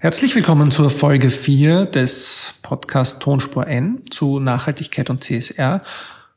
Herzlich 0.00 0.36
willkommen 0.36 0.70
zur 0.70 0.90
Folge 0.90 1.28
4 1.28 1.84
des 1.86 2.60
Podcast 2.62 3.20
Tonspur 3.20 3.66
N 3.66 4.00
zu 4.10 4.38
Nachhaltigkeit 4.38 5.10
und 5.10 5.24
CSR 5.24 5.82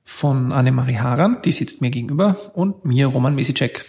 von 0.03 0.51
Annemarie 0.51 0.97
Harand, 0.97 1.45
die 1.45 1.51
sitzt 1.51 1.79
mir 1.79 1.91
gegenüber, 1.91 2.37
und 2.55 2.85
mir, 2.85 3.05
Roman 3.05 3.35
Mesicek. 3.35 3.85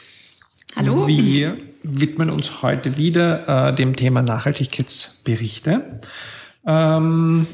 Hallo. 0.77 1.07
Wir 1.07 1.57
widmen 1.85 2.29
uns 2.29 2.61
heute 2.61 2.99
wieder 2.99 3.71
äh, 3.71 3.75
dem 3.75 3.97
Thema 3.97 4.21
Nachhaltigkeitsberichte. 4.21 6.01
Ähm, 6.67 7.47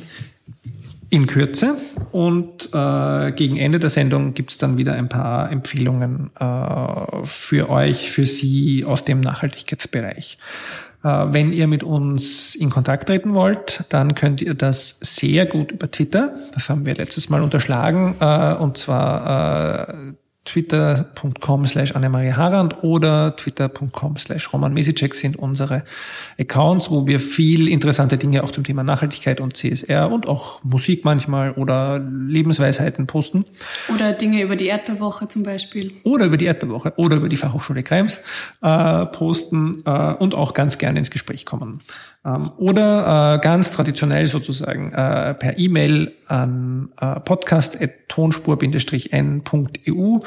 in 1.10 1.28
Kürze 1.28 1.76
und 2.10 2.68
äh, 2.74 3.30
gegen 3.30 3.56
Ende 3.58 3.78
der 3.78 3.90
Sendung 3.90 4.34
gibt's 4.34 4.58
dann 4.58 4.76
wieder 4.76 4.94
ein 4.94 5.08
paar 5.08 5.52
Empfehlungen 5.52 6.30
äh, 6.38 7.24
für 7.24 7.70
euch, 7.70 8.10
für 8.10 8.26
Sie 8.26 8.84
aus 8.84 9.04
dem 9.04 9.20
Nachhaltigkeitsbereich. 9.20 10.36
Äh, 11.04 11.26
wenn 11.30 11.52
ihr 11.52 11.66
mit 11.66 11.82
uns 11.82 12.54
in 12.54 12.70
Kontakt 12.70 13.08
treten 13.08 13.34
wollt, 13.34 13.84
dann 13.90 14.14
könnt 14.14 14.42
ihr 14.42 14.54
das 14.54 14.98
sehr 15.00 15.46
gut 15.46 15.72
über 15.72 15.90
Twitter. 15.90 16.34
Das 16.54 16.68
haben 16.68 16.86
wir 16.86 16.94
letztes 16.94 17.28
Mal 17.28 17.42
unterschlagen. 17.42 18.16
Äh, 18.20 18.54
und 18.54 18.78
zwar 18.78 19.88
äh, 19.88 20.12
twitter.com 20.48 21.66
slash 21.66 21.94
Annemarie 21.94 22.32
Harand 22.32 22.82
oder 22.82 23.36
twitter.com 23.36 24.16
slash 24.16 24.52
Roman 24.52 24.72
Mesicek 24.72 25.14
sind 25.14 25.36
unsere 25.36 25.84
Accounts, 26.38 26.90
wo 26.90 27.06
wir 27.06 27.20
viel 27.20 27.68
interessante 27.68 28.16
Dinge 28.16 28.42
auch 28.42 28.50
zum 28.50 28.64
Thema 28.64 28.82
Nachhaltigkeit 28.82 29.40
und 29.40 29.56
CSR 29.56 30.10
und 30.10 30.26
auch 30.26 30.64
Musik 30.64 31.04
manchmal 31.04 31.52
oder 31.52 31.98
Lebensweisheiten 31.98 33.06
posten. 33.06 33.44
Oder 33.94 34.14
Dinge 34.14 34.42
über 34.42 34.56
die 34.56 34.66
Erdbeerwoche 34.66 35.28
zum 35.28 35.42
Beispiel. 35.42 35.92
Oder 36.04 36.26
über 36.26 36.38
die 36.38 36.46
Erdbeerwoche 36.46 36.94
oder 36.96 37.16
über 37.16 37.28
die 37.28 37.36
Fachhochschule 37.36 37.82
Krems 37.82 38.20
äh, 38.62 39.06
posten 39.06 39.82
äh, 39.84 40.14
und 40.14 40.34
auch 40.34 40.54
ganz 40.54 40.78
gerne 40.78 40.98
ins 40.98 41.10
Gespräch 41.10 41.44
kommen. 41.44 41.80
Ähm, 42.28 42.50
oder 42.56 43.36
äh, 43.36 43.38
ganz 43.40 43.70
traditionell 43.70 44.26
sozusagen 44.26 44.92
äh, 44.92 45.34
per 45.34 45.56
E-Mail 45.58 46.14
an 46.26 46.90
äh, 47.00 47.20
podcast.tonspur-n.eu 47.20 50.18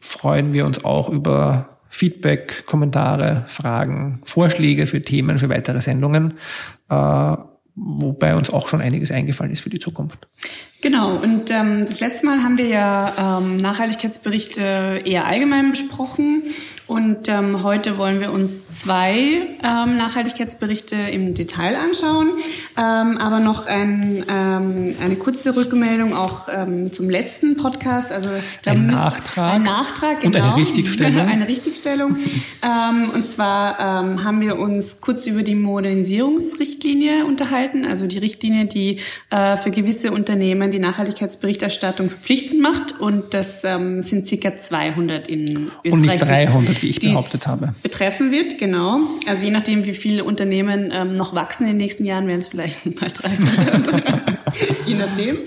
freuen 0.00 0.52
wir 0.52 0.66
uns 0.66 0.84
auch 0.84 1.08
über 1.08 1.80
Feedback, 1.88 2.66
Kommentare, 2.66 3.44
Fragen, 3.48 4.20
Vorschläge 4.24 4.86
für 4.86 5.02
Themen, 5.02 5.38
für 5.38 5.48
weitere 5.48 5.80
Sendungen, 5.80 6.34
äh, 6.88 7.36
wobei 7.74 8.36
uns 8.36 8.50
auch 8.50 8.68
schon 8.68 8.80
einiges 8.80 9.10
eingefallen 9.10 9.50
ist 9.52 9.62
für 9.62 9.70
die 9.70 9.80
Zukunft. 9.80 10.28
Genau, 10.82 11.16
und 11.16 11.50
ähm, 11.50 11.82
das 11.82 12.00
letzte 12.00 12.24
Mal 12.24 12.42
haben 12.42 12.56
wir 12.56 12.66
ja 12.66 13.38
ähm, 13.38 13.58
Nachhaltigkeitsberichte 13.58 15.02
eher 15.04 15.26
allgemein 15.26 15.70
besprochen 15.72 16.42
und 16.90 17.28
ähm, 17.28 17.62
heute 17.62 17.98
wollen 17.98 18.18
wir 18.18 18.32
uns 18.32 18.80
zwei 18.80 19.46
ähm, 19.62 19.96
Nachhaltigkeitsberichte 19.96 20.96
im 20.96 21.34
Detail 21.34 21.76
anschauen, 21.76 22.30
ähm, 22.76 23.16
aber 23.16 23.38
noch 23.38 23.68
ein, 23.68 24.24
ähm, 24.28 24.96
eine 25.00 25.14
kurze 25.14 25.54
Rückmeldung 25.54 26.16
auch 26.16 26.48
ähm, 26.52 26.90
zum 26.92 27.08
letzten 27.08 27.56
Podcast. 27.56 28.10
Also 28.10 28.30
da 28.64 28.72
ein 28.72 28.86
Nachtrag, 28.86 29.54
ein 29.54 29.62
Nachtrag 29.62 30.20
genau, 30.20 30.38
und 30.38 30.44
eine 30.44 30.56
Richtigstellung. 30.56 31.20
eine 31.28 31.46
Richtigstellung. 31.46 32.16
ähm, 32.60 33.10
und 33.14 33.24
zwar 33.24 33.78
ähm, 33.78 34.24
haben 34.24 34.40
wir 34.40 34.58
uns 34.58 35.00
kurz 35.00 35.28
über 35.28 35.44
die 35.44 35.54
Modernisierungsrichtlinie 35.54 37.24
unterhalten, 37.24 37.84
also 37.84 38.08
die 38.08 38.18
Richtlinie, 38.18 38.64
die 38.64 38.98
äh, 39.30 39.56
für 39.58 39.70
gewisse 39.70 40.10
Unternehmen 40.10 40.69
die 40.70 40.78
Nachhaltigkeitsberichterstattung 40.78 42.08
verpflichtend 42.08 42.60
macht. 42.60 43.00
Und 43.00 43.34
das 43.34 43.64
ähm, 43.64 44.02
sind 44.02 44.26
circa 44.26 44.56
200 44.56 45.28
in 45.28 45.70
Österreich. 45.84 45.92
Und 45.92 46.00
nicht 46.00 46.20
300 46.20 46.82
wie 46.82 46.88
ich 46.88 47.00
behauptet 47.00 47.46
habe. 47.46 47.74
Betreffen 47.82 48.32
wird, 48.32 48.58
genau. 48.58 49.00
Also 49.26 49.44
je 49.44 49.50
nachdem, 49.50 49.84
wie 49.84 49.94
viele 49.94 50.24
Unternehmen 50.24 50.90
ähm, 50.92 51.16
noch 51.16 51.34
wachsen 51.34 51.64
in 51.64 51.70
den 51.70 51.76
nächsten 51.78 52.04
Jahren, 52.04 52.26
werden 52.26 52.40
es 52.40 52.48
vielleicht 52.48 52.84
paar 52.94 53.08
300. 53.08 54.38
je 54.86 54.94
nachdem. 54.94 55.38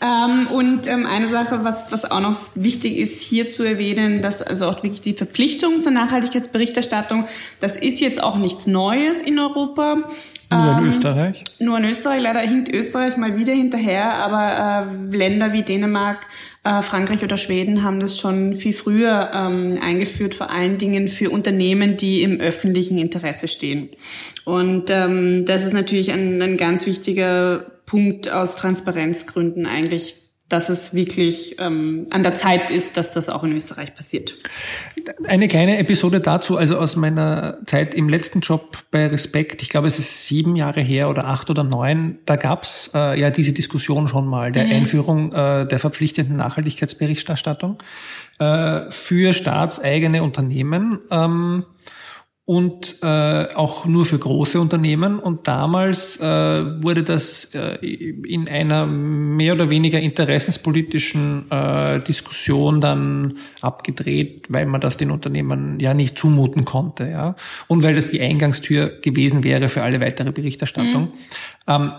Ähm, 0.00 0.46
und 0.48 0.86
ähm, 0.86 1.06
eine 1.06 1.28
Sache, 1.28 1.60
was, 1.62 1.92
was 1.92 2.10
auch 2.10 2.20
noch 2.20 2.36
wichtig 2.54 2.96
ist, 2.96 3.20
hier 3.20 3.48
zu 3.48 3.62
erwähnen, 3.62 4.22
dass 4.22 4.42
also 4.42 4.66
auch 4.66 4.82
wirklich 4.82 5.00
die 5.00 5.14
Verpflichtung 5.14 5.82
zur 5.82 5.92
Nachhaltigkeitsberichterstattung, 5.92 7.26
das 7.60 7.76
ist 7.76 8.00
jetzt 8.00 8.22
auch 8.22 8.36
nichts 8.36 8.66
Neues 8.66 9.22
in 9.22 9.38
Europa. 9.38 10.10
Nur 10.52 10.72
in 10.72 10.78
ähm, 10.78 10.88
Österreich? 10.88 11.44
Nur 11.58 11.78
in 11.78 11.84
Österreich. 11.84 12.20
Leider 12.20 12.40
hinkt 12.40 12.72
Österreich 12.72 13.16
mal 13.16 13.38
wieder 13.38 13.52
hinterher, 13.52 14.14
aber 14.14 14.88
äh, 15.12 15.16
Länder 15.16 15.52
wie 15.52 15.62
Dänemark, 15.62 16.26
äh, 16.64 16.82
Frankreich 16.82 17.22
oder 17.24 17.36
Schweden 17.36 17.82
haben 17.82 18.00
das 18.00 18.18
schon 18.18 18.54
viel 18.54 18.72
früher 18.72 19.30
ähm, 19.34 19.78
eingeführt, 19.82 20.34
vor 20.34 20.50
allen 20.50 20.78
Dingen 20.78 21.08
für 21.08 21.30
Unternehmen, 21.30 21.96
die 21.96 22.22
im 22.22 22.40
öffentlichen 22.40 22.98
Interesse 22.98 23.48
stehen. 23.48 23.88
Und 24.44 24.90
ähm, 24.90 25.44
das 25.46 25.64
ist 25.64 25.72
natürlich 25.72 26.12
ein, 26.12 26.40
ein 26.40 26.56
ganz 26.56 26.86
wichtiger 26.86 27.66
Punkt 27.86 28.30
aus 28.30 28.56
Transparenzgründen 28.56 29.66
eigentlich, 29.66 30.16
dass 30.52 30.68
es 30.68 30.92
wirklich 30.92 31.56
ähm, 31.58 32.06
an 32.10 32.22
der 32.22 32.36
Zeit 32.36 32.70
ist, 32.70 32.98
dass 32.98 33.12
das 33.12 33.30
auch 33.30 33.42
in 33.42 33.52
Österreich 33.52 33.94
passiert. 33.94 34.36
Eine 35.24 35.48
kleine 35.48 35.78
Episode 35.78 36.20
dazu, 36.20 36.58
also 36.58 36.76
aus 36.76 36.94
meiner 36.94 37.58
Zeit 37.64 37.94
im 37.94 38.08
letzten 38.08 38.40
Job 38.40 38.78
bei 38.90 39.06
Respekt, 39.06 39.62
ich 39.62 39.70
glaube 39.70 39.88
es 39.88 39.98
ist 39.98 40.26
sieben 40.26 40.54
Jahre 40.54 40.82
her 40.82 41.08
oder 41.08 41.26
acht 41.26 41.48
oder 41.48 41.64
neun, 41.64 42.18
da 42.26 42.36
gab's 42.36 42.90
äh, 42.94 43.18
ja 43.18 43.30
diese 43.30 43.52
Diskussion 43.52 44.08
schon 44.08 44.26
mal 44.26 44.52
der 44.52 44.66
mhm. 44.66 44.72
Einführung 44.72 45.32
äh, 45.32 45.66
der 45.66 45.78
verpflichtenden 45.78 46.36
Nachhaltigkeitsberichterstattung 46.36 47.78
äh, 48.38 48.90
für 48.90 49.32
staatseigene 49.32 50.22
Unternehmen. 50.22 50.98
Ähm, 51.10 51.64
und 52.44 52.98
äh, 53.02 53.54
auch 53.54 53.84
nur 53.84 54.04
für 54.04 54.18
große 54.18 54.60
Unternehmen. 54.60 55.20
Und 55.20 55.46
damals 55.46 56.20
äh, 56.20 56.82
wurde 56.82 57.04
das 57.04 57.54
äh, 57.54 57.76
in 57.76 58.48
einer 58.48 58.86
mehr 58.86 59.54
oder 59.54 59.70
weniger 59.70 60.00
interessenspolitischen 60.00 61.50
äh, 61.50 62.00
Diskussion 62.00 62.80
dann 62.80 63.38
abgedreht, 63.60 64.46
weil 64.48 64.66
man 64.66 64.80
das 64.80 64.96
den 64.96 65.12
Unternehmen 65.12 65.78
ja 65.78 65.94
nicht 65.94 66.18
zumuten 66.18 66.64
konnte, 66.64 67.08
ja, 67.08 67.36
und 67.68 67.84
weil 67.84 67.94
das 67.94 68.10
die 68.10 68.20
Eingangstür 68.20 68.88
gewesen 69.00 69.44
wäre 69.44 69.68
für 69.68 69.82
alle 69.82 70.00
weitere 70.00 70.32
Berichterstattung. 70.32 71.02
Mhm. 71.04 71.12
Ähm, 71.68 71.92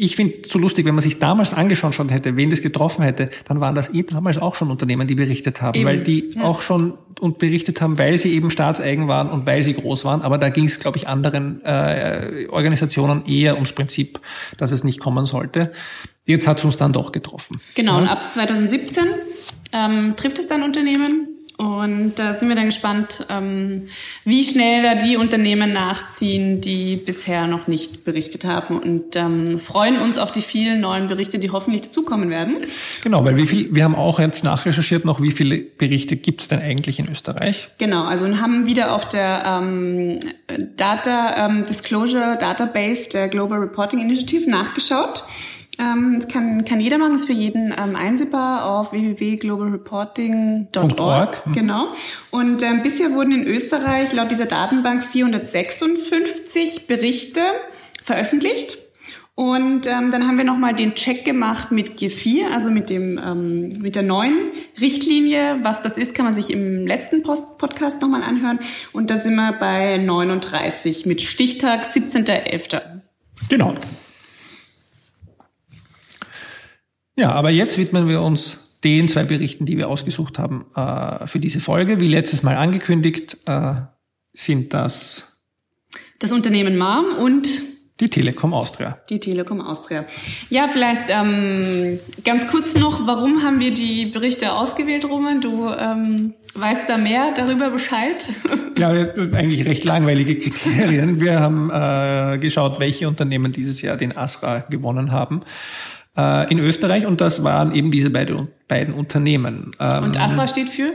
ich 0.00 0.16
finde 0.16 0.48
so 0.48 0.58
lustig, 0.58 0.86
wenn 0.86 0.94
man 0.94 1.02
sich 1.02 1.18
damals 1.18 1.52
angeschaut 1.52 1.94
schon 1.94 2.08
hätte, 2.08 2.36
wen 2.36 2.50
das 2.50 2.62
getroffen 2.62 3.02
hätte, 3.02 3.30
dann 3.46 3.60
waren 3.60 3.74
das 3.74 3.92
eh 3.92 4.04
damals 4.04 4.38
auch 4.38 4.54
schon 4.54 4.70
Unternehmen, 4.70 5.06
die 5.06 5.14
berichtet 5.14 5.60
haben, 5.60 5.76
eben. 5.76 5.86
weil 5.86 6.00
die 6.00 6.30
ja. 6.34 6.44
auch 6.44 6.62
schon 6.62 6.94
und 7.20 7.38
berichtet 7.38 7.80
haben, 7.80 7.98
weil 7.98 8.16
sie 8.16 8.32
eben 8.34 8.50
staatseigen 8.50 9.08
waren 9.08 9.28
und 9.28 9.44
weil 9.44 9.64
sie 9.64 9.74
groß 9.74 10.04
waren. 10.04 10.22
Aber 10.22 10.38
da 10.38 10.50
ging 10.50 10.66
es, 10.66 10.78
glaube 10.78 10.98
ich, 10.98 11.08
anderen 11.08 11.64
äh, 11.64 12.46
Organisationen 12.50 13.26
eher 13.26 13.54
ums 13.54 13.72
Prinzip, 13.72 14.20
dass 14.56 14.70
es 14.70 14.84
nicht 14.84 15.00
kommen 15.00 15.26
sollte. 15.26 15.72
Jetzt 16.26 16.46
hat 16.46 16.58
es 16.58 16.64
uns 16.64 16.76
dann 16.76 16.92
doch 16.92 17.10
getroffen. 17.10 17.60
Genau, 17.74 17.92
ja? 17.94 17.98
und 17.98 18.08
ab 18.08 18.30
2017 18.30 19.04
ähm, 19.72 20.14
trifft 20.16 20.38
es 20.38 20.46
dann 20.46 20.62
Unternehmen, 20.62 21.37
und 21.58 22.14
da 22.20 22.34
sind 22.34 22.48
wir 22.48 22.54
dann 22.54 22.66
gespannt, 22.66 23.26
ähm, 23.30 23.88
wie 24.24 24.44
schnell 24.44 24.84
da 24.84 24.94
die 24.94 25.16
Unternehmen 25.16 25.72
nachziehen, 25.72 26.60
die 26.60 26.94
bisher 26.94 27.48
noch 27.48 27.66
nicht 27.66 28.04
berichtet 28.04 28.44
haben 28.44 28.78
und 28.78 29.16
ähm, 29.16 29.58
freuen 29.58 29.98
uns 29.98 30.18
auf 30.18 30.30
die 30.30 30.40
vielen 30.40 30.80
neuen 30.80 31.08
Berichte, 31.08 31.40
die 31.40 31.50
hoffentlich 31.50 31.82
dazukommen 31.82 32.30
werden. 32.30 32.58
Genau, 33.02 33.24
weil 33.24 33.36
wie 33.36 33.46
viel, 33.48 33.74
wir 33.74 33.82
haben 33.82 33.96
auch 33.96 34.20
nachrecherchiert 34.44 35.04
noch, 35.04 35.20
wie 35.20 35.32
viele 35.32 35.58
Berichte 35.58 36.14
gibt 36.14 36.42
es 36.42 36.48
denn 36.48 36.60
eigentlich 36.60 37.00
in 37.00 37.10
Österreich? 37.10 37.68
Genau, 37.78 38.04
also 38.04 38.24
und 38.24 38.40
haben 38.40 38.66
wieder 38.66 38.94
auf 38.94 39.08
der 39.08 39.42
ähm, 39.44 40.20
Data 40.76 41.44
ähm, 41.44 41.64
Disclosure 41.64 42.36
Database 42.38 43.10
der 43.10 43.26
Global 43.26 43.58
Reporting 43.58 43.98
Initiative 43.98 44.48
nachgeschaut. 44.48 45.24
Ähm, 45.78 46.20
das 46.20 46.28
kann, 46.28 46.64
kann 46.64 46.80
jeder 46.80 46.96
machen, 46.98 47.14
ist 47.14 47.26
für 47.26 47.32
jeden 47.32 47.72
ähm, 47.72 47.94
einsehbar 47.94 48.66
auf 48.66 48.90
www.globalreporting.org. 48.92 51.46
Mhm. 51.46 51.52
Genau. 51.52 51.86
Und 52.30 52.62
ähm, 52.62 52.82
bisher 52.82 53.12
wurden 53.12 53.32
in 53.32 53.46
Österreich 53.46 54.12
laut 54.12 54.30
dieser 54.30 54.46
Datenbank 54.46 55.04
456 55.04 56.86
Berichte 56.88 57.40
veröffentlicht. 58.02 58.78
Und 59.36 59.86
ähm, 59.86 60.10
dann 60.10 60.26
haben 60.26 60.36
wir 60.36 60.44
nochmal 60.44 60.74
den 60.74 60.94
Check 60.94 61.24
gemacht 61.24 61.70
mit 61.70 62.00
G4, 62.00 62.50
also 62.52 62.72
mit 62.72 62.90
dem 62.90 63.20
ähm, 63.24 63.68
mit 63.78 63.94
der 63.94 64.02
neuen 64.02 64.36
Richtlinie. 64.80 65.60
Was 65.62 65.80
das 65.80 65.96
ist, 65.96 66.16
kann 66.16 66.24
man 66.24 66.34
sich 66.34 66.50
im 66.50 66.88
letzten 66.88 67.22
Post 67.22 67.56
Podcast 67.56 68.02
nochmal 68.02 68.24
anhören. 68.24 68.58
Und 68.92 69.10
da 69.10 69.20
sind 69.20 69.36
wir 69.36 69.52
bei 69.52 69.98
39 69.98 71.06
mit 71.06 71.22
Stichtag 71.22 71.84
17.11. 71.84 72.80
Genau. 73.48 73.74
Ja, 77.18 77.32
aber 77.32 77.50
jetzt 77.50 77.78
widmen 77.78 78.08
wir 78.08 78.22
uns 78.22 78.78
den 78.84 79.08
zwei 79.08 79.24
Berichten, 79.24 79.66
die 79.66 79.76
wir 79.76 79.88
ausgesucht 79.88 80.38
haben 80.38 80.66
äh, 80.76 81.26
für 81.26 81.40
diese 81.40 81.58
Folge. 81.58 81.98
Wie 82.00 82.06
letztes 82.06 82.44
Mal 82.44 82.56
angekündigt, 82.56 83.38
äh, 83.46 83.72
sind 84.32 84.72
das 84.72 85.40
das 86.20 86.30
Unternehmen 86.30 86.76
Marm 86.76 87.06
und 87.18 87.48
Die 88.00 88.08
Telekom 88.08 88.54
Austria. 88.54 88.98
Die 89.10 89.18
Telekom 89.18 89.60
Austria. 89.60 90.04
Ja, 90.48 90.68
vielleicht 90.68 91.02
ähm, 91.08 91.98
ganz 92.24 92.46
kurz 92.46 92.76
noch, 92.76 93.04
warum 93.08 93.42
haben 93.42 93.58
wir 93.58 93.74
die 93.74 94.06
Berichte 94.06 94.52
ausgewählt, 94.52 95.04
Roman? 95.04 95.40
Du 95.40 95.68
ähm, 95.68 96.34
weißt 96.54 96.88
da 96.88 96.98
mehr 96.98 97.32
darüber 97.34 97.70
Bescheid? 97.70 98.28
Ja, 98.76 98.90
eigentlich 98.90 99.66
recht 99.66 99.82
langweilige 99.82 100.38
Kriterien. 100.38 101.20
Wir 101.20 101.40
haben 101.40 101.68
äh, 101.72 102.38
geschaut, 102.38 102.78
welche 102.78 103.08
Unternehmen 103.08 103.50
dieses 103.50 103.82
Jahr 103.82 103.96
den 103.96 104.16
ASRA 104.16 104.60
gewonnen 104.70 105.10
haben 105.10 105.42
äh, 106.18 106.50
in 106.50 106.58
Österreich 106.58 107.06
und 107.06 107.20
das 107.20 107.44
waren 107.44 107.74
eben 107.74 107.90
diese 107.90 108.10
beide, 108.10 108.48
beiden 108.66 108.92
Unternehmen. 108.92 109.70
Ähm, 109.78 110.04
und 110.04 110.20
ASRA 110.20 110.48
steht 110.48 110.68
für? 110.68 110.90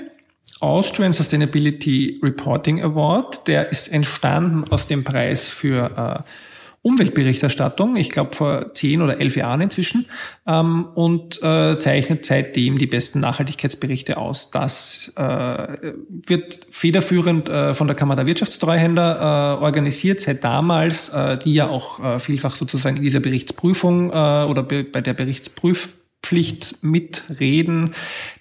Austrian 0.59 1.13
Sustainability 1.13 2.19
Reporting 2.21 2.83
Award. 2.83 3.47
Der 3.47 3.69
ist 3.69 3.87
entstanden 3.87 4.65
aus 4.69 4.87
dem 4.87 5.03
Preis 5.03 5.45
für 5.45 6.23
äh, 6.25 6.29
Umweltberichterstattung, 6.83 7.95
ich 7.95 8.11
glaube 8.11 8.35
vor 8.35 8.73
zehn 8.73 9.01
oder 9.01 9.19
elf 9.19 9.37
Jahren 9.37 9.61
inzwischen, 9.61 10.05
ähm, 10.45 10.85
und 10.95 11.41
äh, 11.41 11.79
zeichnet 11.79 12.25
seitdem 12.25 12.77
die 12.77 12.87
besten 12.87 13.21
Nachhaltigkeitsberichte 13.21 14.17
aus. 14.17 14.51
Das 14.51 15.13
äh, 15.15 15.77
wird 16.27 16.59
federführend 16.69 17.47
äh, 17.47 17.73
von 17.73 17.87
der 17.87 17.95
Kammer 17.95 18.17
der 18.17 18.27
Wirtschaftstreuhänder 18.27 19.57
äh, 19.59 19.63
organisiert 19.63 20.19
seit 20.19 20.43
damals, 20.43 21.09
äh, 21.09 21.37
die 21.37 21.53
ja 21.53 21.69
auch 21.69 22.03
äh, 22.03 22.19
vielfach 22.19 22.55
sozusagen 22.55 22.97
in 22.97 23.03
dieser 23.03 23.21
Berichtsprüfung 23.21 24.09
oder 24.09 24.63
bei 24.63 25.01
der 25.01 25.13
Berichtsprüf 25.13 26.02
Pflicht 26.23 26.81
mitreden. 26.81 27.93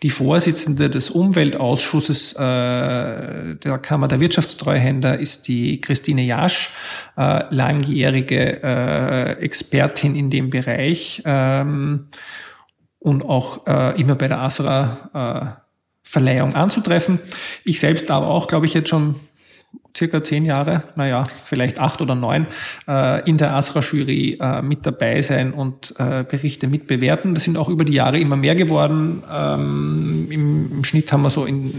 Die 0.03 0.11
Vorsitzende 0.11 0.89
des 0.89 1.11
Umweltausschusses 1.11 2.35
äh, 2.35 3.57
der 3.57 3.79
Kammer 3.83 4.09
der 4.09 4.21
Wirtschaftstreuhänder 4.21 5.19
ist 5.19 5.49
die 5.49 5.81
Christine 5.81 6.23
Jasch, 6.23 6.71
äh, 7.17 7.45
langjährige 7.51 8.63
äh, 8.63 9.33
Expertin 9.41 10.15
in 10.15 10.31
dem 10.31 10.49
Bereich 10.49 11.23
ähm, 11.27 12.07
und 13.01 13.23
auch 13.25 13.67
äh, 13.67 14.01
immer 14.01 14.15
bei 14.15 14.29
der 14.29 14.41
ASRA 14.41 15.59
äh, 15.59 15.63
Verleihung 16.05 16.55
anzutreffen. 16.55 17.19
Ich 17.65 17.81
selbst 17.81 18.11
aber 18.11 18.29
auch, 18.29 18.47
glaube 18.47 18.67
ich, 18.67 18.75
jetzt 18.75 18.91
schon 18.91 19.17
circa 19.97 20.25
zehn 20.25 20.45
Jahre, 20.45 20.83
naja, 20.97 21.25
vielleicht 21.45 21.79
acht 21.79 22.01
oder 22.01 22.15
neun, 22.15 22.47
äh, 22.89 23.29
in 23.29 23.37
der 23.37 23.55
ASRA-Jury 23.55 24.39
äh, 24.41 24.63
mit 24.63 24.87
dabei 24.87 25.23
sein 25.23 25.53
und 25.53 25.95
äh, 25.99 26.25
Berichte 26.25 26.67
mitbewerten. 26.67 27.35
Das 27.35 27.45
sind 27.45 27.59
auch 27.59 27.69
über 27.69 27.85
die 27.85 27.95
Jahre 27.95 28.19
immer 28.19 28.37
mehr 28.37 28.55
geworden. 28.55 29.23
Ähm, 29.33 30.29
im, 30.31 30.73
im, 30.73 30.85
Schnitt 30.85 31.13
haben 31.13 31.23
wir 31.23 31.31
so 31.31 31.45
in, 31.45 31.73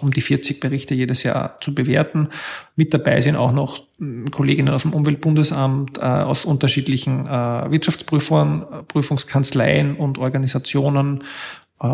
um 0.00 0.10
die 0.10 0.20
40 0.20 0.60
Berichte 0.60 0.94
jedes 0.94 1.22
Jahr 1.22 1.58
zu 1.60 1.74
bewerten. 1.74 2.28
Mit 2.76 2.94
dabei 2.94 3.20
sind 3.20 3.36
auch 3.36 3.52
noch 3.52 3.82
hm, 3.98 4.30
Kolleginnen 4.30 4.72
aus 4.72 4.82
dem 4.82 4.94
Umweltbundesamt, 4.94 5.98
äh, 5.98 6.02
aus 6.02 6.44
unterschiedlichen 6.44 7.26
äh, 7.26 7.70
Wirtschaftsprüfern, 7.70 8.64
Prüfungskanzleien 8.88 9.96
und 9.96 10.18
Organisationen 10.18 11.22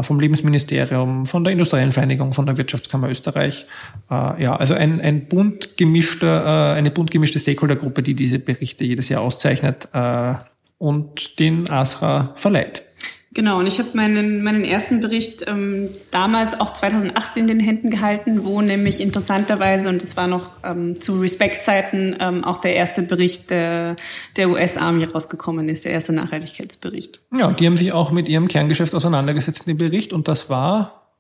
vom 0.03 0.21
Lebensministerium, 0.21 1.27
von 1.27 1.45
der 1.45 1.53
Industriellen 1.53 1.93
Vereinigung, 1.93 2.33
von 2.33 2.47
der 2.47 2.57
Wirtschaftskammer 2.57 3.09
Österreich. 3.09 3.67
Äh, 4.11 4.43
ja, 4.43 4.57
also 4.57 4.75
ein, 4.75 5.01
ein 5.01 5.27
bunt 5.27 5.77
gemischter, 5.77 6.75
äh, 6.75 6.79
eine 6.79 6.91
bunt 6.91 7.11
gemischte 7.11 7.41
Stakeholdergruppe, 7.41 8.03
die 8.03 8.15
diese 8.15 8.39
Berichte 8.39 8.85
jedes 8.85 9.09
Jahr 9.09 9.23
auszeichnet 9.23 9.89
und 10.79 11.39
den 11.41 11.69
ASRA 11.69 12.33
verleiht. 12.37 12.83
Genau, 13.39 13.61
und 13.61 13.69
ich 13.69 13.79
habe 13.79 13.91
meinen, 13.93 14.43
meinen 14.43 14.65
ersten 14.65 14.99
Bericht 14.99 15.45
ähm, 15.47 15.91
damals 16.11 16.59
auch 16.59 16.75
2008 16.75 17.37
in 17.37 17.47
den 17.47 17.61
Händen 17.61 17.89
gehalten, 17.89 18.45
wo 18.45 18.61
nämlich 18.63 19.01
interessanterweise, 19.01 19.91
und 19.91 20.03
es 20.03 20.17
war 20.17 20.27
noch 20.27 20.55
ähm, 20.65 21.01
zu 21.01 21.21
Respect-Zeiten, 21.21 22.17
ähm, 22.19 22.43
auch 22.43 22.57
der 22.57 22.75
erste 22.75 23.03
Bericht 23.03 23.51
der, 23.51 23.95
der 24.35 24.51
US-Army 24.51 25.05
rausgekommen 25.05 25.69
ist, 25.69 25.85
der 25.85 25.93
erste 25.93 26.13
Nachhaltigkeitsbericht. 26.15 27.21
Ja, 27.33 27.47
und 27.47 27.61
die 27.61 27.67
haben 27.67 27.77
sich 27.77 27.93
auch 27.93 28.11
mit 28.11 28.27
ihrem 28.27 28.49
Kerngeschäft 28.49 28.93
auseinandergesetzt 28.93 29.69
in 29.69 29.77
dem 29.77 29.87
Bericht 29.87 30.13
und 30.13 30.27
das 30.27 30.51
war, 30.51 31.13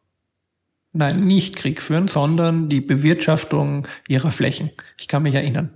nein, 0.92 1.20
nicht 1.20 1.54
Krieg 1.54 1.80
führen, 1.80 2.08
sondern 2.08 2.68
die 2.68 2.80
Bewirtschaftung 2.80 3.86
ihrer 4.08 4.32
Flächen. 4.32 4.72
Ich 4.98 5.06
kann 5.06 5.22
mich 5.22 5.36
erinnern. 5.36 5.70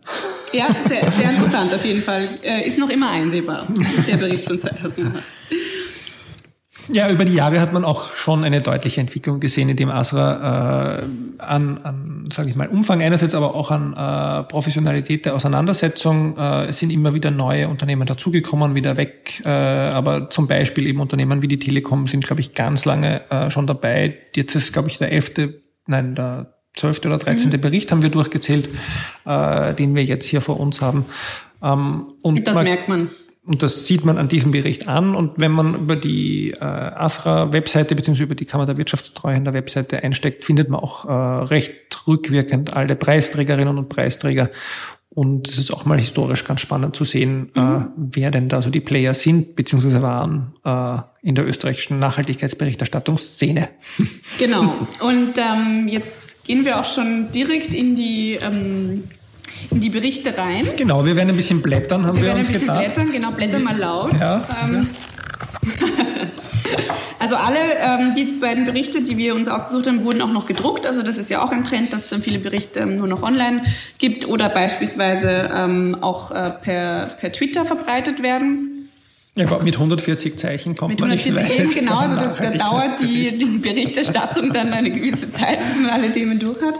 Ja, 0.52 0.66
sehr, 0.88 1.08
sehr 1.12 1.30
interessant 1.30 1.72
auf 1.72 1.84
jeden 1.84 2.02
Fall. 2.02 2.28
Äh, 2.42 2.66
ist 2.66 2.78
noch 2.78 2.90
immer 2.90 3.12
einsehbar, 3.12 3.64
der 4.08 4.16
Bericht 4.16 4.48
von 4.48 4.58
2008. 4.58 5.22
Ja, 6.92 7.10
über 7.10 7.24
die 7.24 7.32
Jahre 7.32 7.58
hat 7.60 7.72
man 7.72 7.84
auch 7.84 8.14
schon 8.14 8.44
eine 8.44 8.60
deutliche 8.60 9.00
Entwicklung 9.00 9.40
gesehen, 9.40 9.70
in 9.70 9.76
dem 9.76 9.90
Asra 9.90 10.98
äh, 10.98 11.02
an, 11.38 11.78
an 11.82 12.28
sage 12.30 12.50
ich 12.50 12.56
mal, 12.56 12.68
Umfang 12.68 13.00
einerseits, 13.00 13.34
aber 13.34 13.54
auch 13.54 13.70
an 13.70 13.94
äh, 13.94 14.44
Professionalität 14.44 15.24
der 15.24 15.34
Auseinandersetzung. 15.34 16.36
Äh, 16.36 16.66
es 16.66 16.78
sind 16.78 16.90
immer 16.90 17.14
wieder 17.14 17.30
neue 17.30 17.68
Unternehmen 17.68 18.06
dazugekommen, 18.06 18.74
wieder 18.74 18.98
weg. 18.98 19.42
Äh, 19.44 19.48
aber 19.48 20.28
zum 20.28 20.46
Beispiel 20.46 20.86
eben 20.86 21.00
Unternehmen 21.00 21.40
wie 21.40 21.48
die 21.48 21.58
Telekom 21.58 22.06
sind, 22.08 22.26
glaube 22.26 22.42
ich, 22.42 22.54
ganz 22.54 22.84
lange 22.84 23.22
äh, 23.30 23.50
schon 23.50 23.66
dabei. 23.66 24.18
Jetzt 24.36 24.54
ist, 24.54 24.74
glaube 24.74 24.88
ich, 24.88 24.98
der 24.98 25.12
elfte, 25.12 25.62
nein, 25.86 26.14
der 26.14 26.52
zwölfte 26.74 27.08
oder 27.08 27.18
dreizehnte 27.18 27.56
mhm. 27.56 27.62
Bericht 27.62 27.90
haben 27.90 28.02
wir 28.02 28.10
durchgezählt, 28.10 28.68
äh, 29.24 29.72
den 29.72 29.94
wir 29.94 30.04
jetzt 30.04 30.26
hier 30.26 30.42
vor 30.42 30.60
uns 30.60 30.82
haben. 30.82 31.06
Ähm, 31.62 32.04
und 32.22 32.46
das 32.46 32.62
merkt 32.62 32.88
man. 32.88 33.08
Und 33.44 33.62
das 33.62 33.86
sieht 33.86 34.04
man 34.04 34.18
an 34.18 34.28
diesem 34.28 34.52
Bericht 34.52 34.86
an. 34.86 35.16
Und 35.16 35.40
wenn 35.40 35.50
man 35.50 35.74
über 35.74 35.96
die 35.96 36.52
äh, 36.52 36.60
ASRA-Webseite 36.60 37.96
bzw. 37.96 38.22
über 38.22 38.36
die 38.36 38.44
Kammer 38.44 38.66
der 38.66 38.76
Wirtschaftstreuhänder 38.76 39.52
Webseite 39.52 40.02
einsteckt, 40.02 40.44
findet 40.44 40.68
man 40.68 40.80
auch 40.80 41.04
äh, 41.06 41.12
recht 41.12 42.06
rückwirkend 42.06 42.72
alle 42.74 42.94
Preisträgerinnen 42.94 43.78
und 43.78 43.88
Preisträger. 43.88 44.48
Und 45.14 45.48
es 45.48 45.58
ist 45.58 45.70
auch 45.72 45.84
mal 45.84 45.98
historisch 45.98 46.44
ganz 46.44 46.60
spannend 46.60 46.96
zu 46.96 47.04
sehen, 47.04 47.50
äh, 47.54 47.60
mhm. 47.60 47.76
äh, 47.76 47.86
wer 47.96 48.30
denn 48.30 48.48
da 48.48 48.62
so 48.62 48.70
die 48.70 48.80
Player 48.80 49.12
sind 49.12 49.56
bzw. 49.56 50.00
waren 50.00 50.54
äh, 50.64 50.98
in 51.22 51.34
der 51.34 51.46
österreichischen 51.46 51.98
Nachhaltigkeitsberichterstattungsszene. 51.98 53.68
Genau. 54.38 54.74
Und 55.00 55.36
ähm, 55.36 55.88
jetzt 55.88 56.44
gehen 56.46 56.64
wir 56.64 56.80
auch 56.80 56.84
schon 56.84 57.30
direkt 57.32 57.74
in 57.74 57.94
die 57.94 58.38
ähm, 58.40 59.04
in 59.70 59.80
die 59.80 59.90
Berichte 59.90 60.36
rein. 60.36 60.68
Genau, 60.76 61.04
wir 61.04 61.16
werden 61.16 61.30
ein 61.30 61.36
bisschen 61.36 61.62
blättern, 61.62 62.06
haben 62.06 62.16
wir, 62.16 62.24
wir 62.24 62.34
uns 62.34 62.48
gedacht. 62.48 62.62
Wir 62.62 62.68
werden 62.68 62.80
ein 62.80 62.86
bisschen 62.86 63.04
blättern, 63.04 63.12
genau, 63.12 63.30
blätter 63.32 63.58
mal 63.58 63.76
laut. 63.76 64.12
Ja, 64.18 64.44
ähm, 64.64 64.86
ja. 65.64 65.86
Also 67.22 67.36
alle 67.36 67.58
ähm, 67.78 68.14
die 68.16 68.24
beiden 68.40 68.64
Berichte, 68.64 69.00
die 69.00 69.16
wir 69.16 69.36
uns 69.36 69.46
ausgesucht 69.46 69.86
haben, 69.86 70.02
wurden 70.02 70.20
auch 70.22 70.32
noch 70.32 70.46
gedruckt. 70.46 70.88
Also 70.88 71.04
das 71.04 71.18
ist 71.18 71.30
ja 71.30 71.40
auch 71.40 71.52
ein 71.52 71.62
Trend, 71.62 71.92
dass 71.92 72.10
es 72.10 72.24
viele 72.24 72.40
Berichte 72.40 72.80
ähm, 72.80 72.96
nur 72.96 73.06
noch 73.06 73.22
online 73.22 73.62
gibt 73.98 74.26
oder 74.26 74.48
beispielsweise 74.48 75.48
ähm, 75.54 75.96
auch 76.00 76.32
äh, 76.32 76.50
per, 76.50 77.06
per 77.20 77.30
Twitter 77.30 77.64
verbreitet 77.64 78.24
werden. 78.24 78.71
Ja, 79.34 79.46
mit 79.62 79.76
140 79.76 80.36
Zeichen 80.36 80.76
kommt 80.76 80.90
mit 80.90 81.00
man 81.00 81.10
140 81.10 81.32
nicht 81.32 81.50
weit. 81.50 81.58
Eben, 81.58 81.74
genau, 81.74 82.00
also 82.00 82.16
das, 82.16 82.36
da 82.38 82.50
dauert 82.50 83.00
die, 83.00 83.38
die 83.38 83.60
Berichterstattung 83.60 84.52
dann 84.52 84.74
eine 84.74 84.90
gewisse 84.90 85.30
Zeit, 85.30 85.58
bis 85.66 85.80
man 85.80 85.88
alle 85.88 86.12
Themen 86.12 86.38
durch 86.38 86.60
hat. 86.60 86.74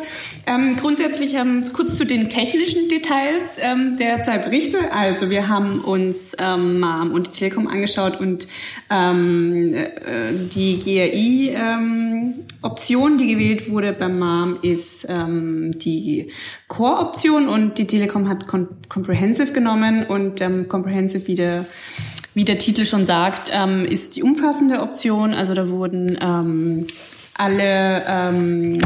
Ähm, 0.47 0.77
grundsätzlich 0.77 1.33
ähm, 1.33 1.65
kurz 1.73 1.97
zu 1.97 2.05
den 2.05 2.29
technischen 2.29 2.91
Details 2.91 3.57
ähm, 3.59 3.97
der 3.97 4.21
zwei 4.21 4.37
Berichte. 4.37 4.93
Also 4.93 5.31
wir 5.31 5.49
haben 5.49 5.81
uns 5.81 6.37
ähm, 6.39 6.79
MAM 6.79 7.13
und 7.13 7.29
die 7.29 7.31
Telekom 7.31 7.69
angeschaut 7.69 8.21
und 8.21 8.47
ähm, 8.91 9.73
äh, 9.73 10.35
die 10.55 10.79
GRI-Option, 10.79 13.13
ähm, 13.13 13.19
die 13.19 13.29
gewählt 13.29 13.71
wurde 13.71 13.95
beim 13.95 14.19
MAM, 14.19 14.59
ist 14.61 15.07
ähm, 15.09 15.71
die 15.79 16.29
Core-Option 16.69 17.49
und 17.49 17.79
die 17.79 17.87
Telekom 17.87 18.29
hat 18.29 18.47
Comprehensive 18.47 19.53
genommen 19.53 20.05
und 20.05 20.43
ähm, 20.43 20.69
Comprehensive 20.69 21.29
wieder 21.29 21.65
wie 22.35 22.45
der 22.45 22.59
Titel 22.59 22.85
schon 22.85 23.05
sagt, 23.05 23.51
ähm, 23.53 23.85
ist 23.85 24.17
die 24.17 24.23
umfassende 24.23 24.81
Option. 24.81 25.35
Also 25.35 25.55
da 25.55 25.69
wurden 25.69 26.19
ähm, 26.21 26.87
alle 27.35 28.05
ähm, 28.07 28.79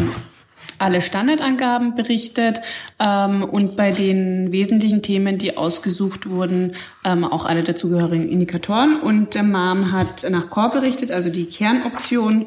alle 0.79 1.01
Standardangaben 1.01 1.95
berichtet 1.95 2.61
ähm, 2.99 3.43
und 3.45 3.77
bei 3.77 3.91
den 3.93 4.53
wesentlichen 4.53 5.03
Themen, 5.03 5.39
die 5.39 5.57
ausgesucht 5.57 6.29
wurden, 6.29 6.73
ähm, 7.05 7.25
auch 7.25 7.47
alle 7.47 7.63
dazugehörigen 7.63 8.29
Indikatoren. 8.29 9.01
Und 9.01 9.35
der 9.35 9.43
MAM 9.43 9.93
hat 9.93 10.27
nach 10.31 10.51
Core 10.51 10.71
berichtet, 10.71 11.11
also 11.11 11.31
die 11.31 11.47
Kernoption. 11.47 12.47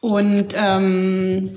Und 0.00 0.54
ähm, 0.56 1.50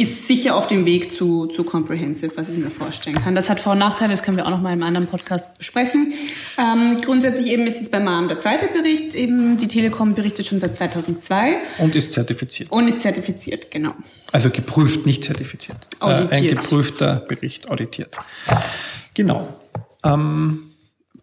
ist 0.00 0.26
sicher 0.26 0.56
auf 0.56 0.66
dem 0.66 0.86
Weg 0.86 1.12
zu, 1.12 1.46
zu 1.46 1.62
Comprehensive, 1.62 2.32
was 2.36 2.48
ich 2.48 2.56
mir 2.56 2.70
vorstellen 2.70 3.16
kann. 3.16 3.34
Das 3.34 3.50
hat 3.50 3.60
Vor- 3.60 3.72
und 3.72 3.78
Nachteile, 3.78 4.10
das 4.10 4.22
können 4.22 4.36
wir 4.36 4.46
auch 4.46 4.50
noch 4.50 4.60
mal 4.60 4.70
in 4.70 4.74
einem 4.74 4.84
anderen 4.84 5.06
Podcast 5.06 5.58
besprechen. 5.58 6.12
Ähm, 6.58 7.00
grundsätzlich 7.02 7.48
eben 7.48 7.66
ist 7.66 7.80
es 7.80 7.90
bei 7.90 8.00
MAM 8.00 8.28
der 8.28 8.38
zweite 8.38 8.68
Bericht. 8.68 9.14
Eben 9.14 9.58
die 9.58 9.68
Telekom 9.68 10.14
berichtet 10.14 10.46
schon 10.46 10.58
seit 10.58 10.76
2002. 10.76 11.60
Und 11.78 11.94
ist 11.94 12.12
zertifiziert. 12.12 12.72
Und 12.72 12.88
ist 12.88 13.02
zertifiziert, 13.02 13.70
genau. 13.70 13.92
Also 14.32 14.48
geprüft, 14.50 15.04
nicht 15.04 15.24
zertifiziert. 15.24 15.76
Auditiert. 15.98 16.32
Äh, 16.32 16.36
ein 16.36 16.48
geprüfter 16.48 17.16
Bericht 17.16 17.68
auditiert. 17.68 18.16
Genau. 19.14 19.46
Ähm, 20.02 20.69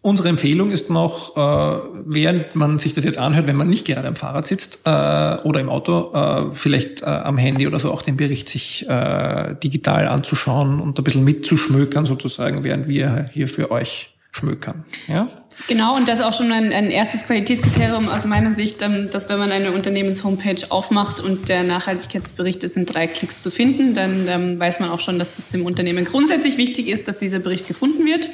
Unsere 0.00 0.28
Empfehlung 0.28 0.70
ist 0.70 0.90
noch, 0.90 1.36
äh, 1.36 1.80
während 2.06 2.54
man 2.54 2.78
sich 2.78 2.94
das 2.94 3.04
jetzt 3.04 3.18
anhört, 3.18 3.46
wenn 3.46 3.56
man 3.56 3.68
nicht 3.68 3.86
gerade 3.86 4.06
am 4.06 4.16
Fahrrad 4.16 4.46
sitzt 4.46 4.80
äh, 4.84 4.90
oder 4.90 5.60
im 5.60 5.68
Auto, 5.68 6.12
äh, 6.14 6.52
vielleicht 6.52 7.02
äh, 7.02 7.06
am 7.06 7.36
Handy 7.36 7.66
oder 7.66 7.80
so 7.80 7.92
auch 7.92 8.02
den 8.02 8.16
Bericht 8.16 8.48
sich 8.48 8.88
äh, 8.88 9.54
digital 9.62 10.06
anzuschauen 10.06 10.80
und 10.80 10.98
ein 10.98 11.04
bisschen 11.04 11.24
mitzuschmökern 11.24 12.06
sozusagen, 12.06 12.64
während 12.64 12.88
wir 12.88 13.28
hier 13.32 13.48
für 13.48 13.70
euch 13.70 14.10
schmökern. 14.30 14.84
Ja? 15.08 15.28
Genau, 15.66 15.96
und 15.96 16.06
das 16.06 16.20
ist 16.20 16.24
auch 16.24 16.32
schon 16.32 16.52
ein, 16.52 16.72
ein 16.72 16.90
erstes 16.90 17.24
Qualitätskriterium 17.24 18.08
aus 18.08 18.24
meiner 18.24 18.54
Sicht, 18.54 18.80
ähm, 18.82 19.10
dass 19.10 19.28
wenn 19.28 19.38
man 19.38 19.50
eine 19.50 19.72
Unternehmenshomepage 19.72 20.70
aufmacht 20.70 21.20
und 21.20 21.48
der 21.48 21.64
Nachhaltigkeitsbericht 21.64 22.62
ist 22.62 22.76
in 22.76 22.86
drei 22.86 23.06
Klicks 23.08 23.42
zu 23.42 23.50
finden, 23.50 23.94
dann 23.94 24.28
ähm, 24.28 24.60
weiß 24.60 24.78
man 24.80 24.90
auch 24.90 25.00
schon, 25.00 25.18
dass 25.18 25.38
es 25.38 25.48
dem 25.48 25.66
Unternehmen 25.66 26.04
grundsätzlich 26.04 26.56
wichtig 26.56 26.88
ist, 26.88 27.08
dass 27.08 27.18
dieser 27.18 27.40
Bericht 27.40 27.66
gefunden 27.66 28.06
wird. 28.06 28.28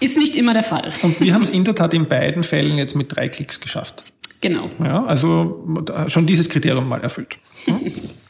Ist 0.00 0.18
nicht 0.18 0.36
immer 0.36 0.52
der 0.52 0.62
Fall. 0.62 0.92
Und 1.02 1.20
wir 1.20 1.34
haben 1.34 1.42
es 1.42 1.50
in 1.50 1.64
der 1.64 1.74
Tat 1.74 1.94
in 1.94 2.06
beiden 2.06 2.42
Fällen 2.42 2.78
jetzt 2.78 2.94
mit 2.96 3.14
drei 3.14 3.28
Klicks 3.28 3.60
geschafft. 3.60 4.04
Genau. 4.40 4.68
Ja, 4.78 5.04
also 5.04 5.64
schon 6.08 6.26
dieses 6.26 6.48
Kriterium 6.48 6.88
mal 6.88 7.00
erfüllt. 7.00 7.38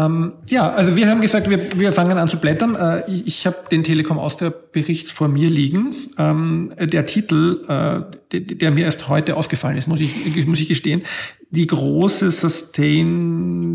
ähm, 0.00 0.32
ja, 0.48 0.70
also 0.70 0.96
wir 0.96 1.08
haben 1.08 1.20
gesagt, 1.20 1.50
wir, 1.50 1.78
wir 1.78 1.92
fangen 1.92 2.16
an 2.16 2.28
zu 2.28 2.38
blättern. 2.38 2.74
Äh, 2.74 3.10
ich 3.10 3.26
ich 3.26 3.46
habe 3.46 3.56
den 3.70 3.84
Telekom 3.84 4.18
Austria 4.18 4.52
Bericht 4.72 5.08
vor 5.08 5.28
mir 5.28 5.50
liegen. 5.50 5.94
Ähm, 6.18 6.72
der 6.78 7.06
Titel, 7.06 7.64
äh, 7.68 8.02
der, 8.32 8.40
der 8.40 8.70
mir 8.70 8.84
erst 8.84 9.08
heute 9.08 9.36
aufgefallen 9.36 9.76
ist, 9.76 9.88
muss 9.88 10.00
ich, 10.00 10.46
muss 10.46 10.60
ich 10.60 10.68
gestehen, 10.68 11.02
die 11.50 11.66
große 11.66 12.30
Sustain 12.30 13.74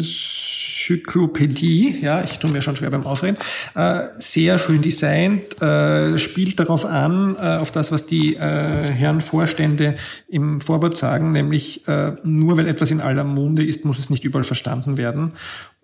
Enzyklopädie, 0.86 1.98
ja, 2.01 2.24
ich 2.24 2.38
tue 2.39 2.51
mir 2.51 2.62
schon 2.62 2.75
schwer 2.75 2.91
beim 2.91 3.05
Ausreden, 3.05 3.38
äh, 3.75 4.08
sehr 4.17 4.60
schön 4.60 4.82
designt, 4.82 5.62
äh, 5.62 6.17
spielt 6.20 6.60
darauf 6.60 6.86
an, 6.86 7.36
äh, 7.38 7.58
auf 7.58 7.72
das, 7.72 7.91
was 7.91 8.05
die 8.05 8.36
äh, 8.36 8.39
Herren 8.39 9.22
Vorstände 9.22 9.96
im 10.27 10.62
Vorwort 10.62 10.96
sagen, 10.98 11.32
nämlich 11.32 11.88
äh, 11.88 12.13
nur 12.24 12.58
weil 12.58 12.67
etwas 12.67 12.91
in 12.91 13.01
aller 13.01 13.24
Munde 13.24 13.63
ist, 13.63 13.86
muss 13.86 14.00
es 14.00 14.10
nicht 14.10 14.24
überall 14.24 14.44
verstanden 14.44 14.98
werden 14.98 15.32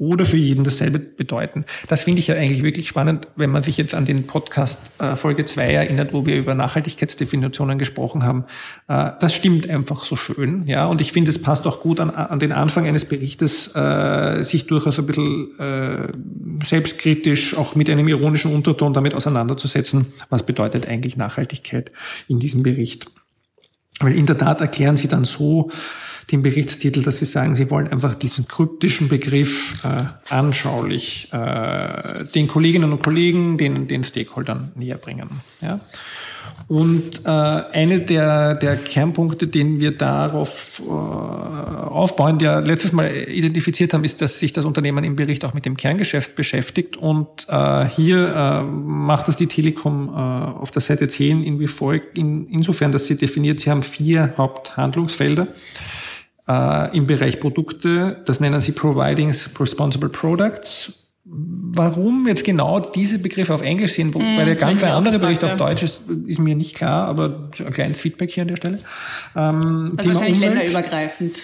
oder 0.02 0.26
für 0.26 0.38
jeden 0.38 0.64
dasselbe 0.64 0.98
bedeuten. 0.98 1.64
Das 1.88 2.06
finde 2.06 2.22
ich 2.22 2.28
ja 2.28 2.34
eigentlich 2.34 2.64
wirklich 2.64 2.88
spannend, 2.88 3.28
wenn 3.36 3.52
man 3.52 3.62
sich 3.62 3.78
jetzt 3.78 3.94
an 3.94 4.04
den 4.04 4.26
Podcast 4.26 5.00
äh, 5.00 5.16
Folge 5.16 5.46
2 5.46 5.74
erinnert, 5.74 6.12
wo 6.12 6.26
wir 6.26 6.38
über 6.38 6.56
Nachhaltigkeitsdefinitionen 6.56 7.78
gesprochen 7.78 8.24
haben. 8.24 8.46
Äh, 8.88 9.12
das 9.20 9.36
stimmt 9.36 9.70
einfach 9.70 10.04
so 10.04 10.16
schön, 10.16 10.64
ja, 10.66 10.88
und 10.88 11.02
ich 11.02 11.12
finde, 11.12 11.30
es 11.30 11.40
passt 11.40 11.68
auch 11.68 11.82
gut 11.82 12.00
an, 12.00 12.10
an 12.10 12.40
den 12.40 12.52
Anfang 12.52 12.88
eines 12.88 13.06
Berichtes, 13.06 13.76
äh, 13.76 14.42
sich 14.42 14.66
durchaus 14.66 14.98
ein 14.98 15.06
bisschen 15.06 15.60
äh, 15.60 16.08
selbstkritisch, 16.64 17.56
auch 17.56 17.76
mit 17.76 17.88
einem 17.88 18.08
ironischen 18.08 18.56
Unterton 18.56 18.94
damit 18.94 19.14
auseinanderzusetzen, 19.14 20.08
was 20.32 20.44
bedeutet 20.44 20.88
eigentlich 20.88 21.16
Nachhaltigkeit 21.16 21.92
in 22.28 22.40
diesem 22.40 22.64
Bericht. 22.64 23.06
Weil 24.00 24.18
in 24.18 24.26
der 24.26 24.40
Tat 24.40 24.62
erklären 24.62 24.98
sie 24.98 25.08
dann 25.08 25.26
so, 25.26 25.70
den 26.30 26.42
Berichtstitel, 26.42 27.04
dass 27.04 27.20
Sie 27.20 27.26
sagen, 27.26 27.56
Sie 27.56 27.70
wollen 27.70 27.88
einfach 27.88 28.16
diesen 28.16 28.48
kryptischen 28.48 29.08
Begriff 29.08 29.84
äh, 29.84 30.34
anschaulich 30.34 31.30
äh, 31.32 32.26
den 32.36 32.48
Kolleginnen 32.48 32.92
und 32.92 33.04
Kollegen, 33.04 33.58
den, 33.58 33.88
den 33.88 34.04
Stakeholdern 34.04 34.72
näher 34.76 34.98
bringen. 34.98 35.30
Ja? 35.62 35.80
Und 36.68 37.26
äh, 37.26 37.30
eine 37.30 38.00
der, 38.00 38.56
der 38.56 38.78
Kernpunkte, 38.78 39.48
den 39.48 39.80
wir 39.82 39.92
darauf 39.92 40.82
äh, 40.86 40.90
aufbauen, 40.90 42.40
der 42.40 42.62
letztes 42.62 42.94
Mal 42.94 43.14
identifiziert 43.14 43.94
haben, 43.94 44.04
ist, 44.04 44.22
dass 44.22 44.40
sich 44.40 44.54
das 44.54 44.64
Unternehmen 44.64 45.04
im 45.04 45.16
Bericht 45.16 45.44
auch 45.44 45.54
mit 45.54 45.66
dem 45.66 45.76
Kerngeschäft 45.76 46.36
beschäftigt. 46.36 46.96
Und 46.96 47.48
äh, 47.50 47.86
hier 47.86 48.34
äh, 48.34 48.64
macht 48.64 49.28
das 49.28 49.36
die 49.36 49.48
Telekom 49.48 50.10
äh, 50.10 50.12
auf 50.12 50.72
der 50.72 50.82
Seite 50.82 51.08
10 51.08 51.44
in 51.44 51.60
wie 51.60 51.68
folgt, 51.68 52.18
in, 52.18 52.48
insofern, 52.48 52.92
dass 52.92 53.08
sie 53.08 53.18
definiert, 53.18 53.60
sie 53.60 53.70
haben 53.70 53.84
vier 53.84 54.34
Haupthandlungsfelder 54.38 55.48
äh, 56.52 56.98
im 56.98 57.08
Bereich 57.08 57.40
Produkte. 57.40 58.22
Das 58.26 58.40
nennen 58.40 58.60
sie 58.62 58.72
Providing 58.72 59.34
Responsible 59.60 60.10
Products. 60.10 60.98
Warum 61.24 62.28
jetzt 62.28 62.44
genau 62.44 62.80
diese 62.80 63.20
Begriffe 63.20 63.54
auf 63.54 63.62
Englisch 63.62 63.94
sind, 63.94 64.14
wobei 64.14 64.40
hm, 64.40 64.46
der 64.46 64.56
ganze 64.56 64.92
andere 64.92 65.20
Bericht 65.20 65.44
auf 65.44 65.56
Deutsch 65.56 65.84
ist, 65.84 66.10
ist 66.26 66.40
mir 66.40 66.56
nicht 66.56 66.76
klar, 66.76 67.08
aber 67.08 67.50
ein 67.60 67.72
kleines 67.72 68.02
Feedback 68.02 68.32
hier 68.32 68.42
an 68.42 68.48
der 68.50 68.58
Stelle. 68.58 68.80
Ähm, 69.36 69.92
Was 69.94 70.08
wahrscheinlich 70.08 70.38
Umwelt. 70.38 70.56
länderübergreifend 70.56 71.40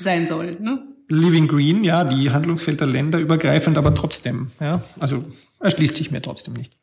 sein 0.00 0.26
soll, 0.26 0.58
ne? 0.60 0.82
Living 1.08 1.48
Green, 1.48 1.82
ja, 1.82 2.04
die 2.04 2.30
Handlungsfelder 2.30 2.86
länderübergreifend, 2.86 3.78
aber 3.78 3.94
trotzdem, 3.94 4.48
ja, 4.60 4.82
also 5.00 5.24
erschließt 5.60 5.96
sich 5.96 6.10
mir 6.10 6.20
trotzdem 6.20 6.54
nicht. 6.54 6.75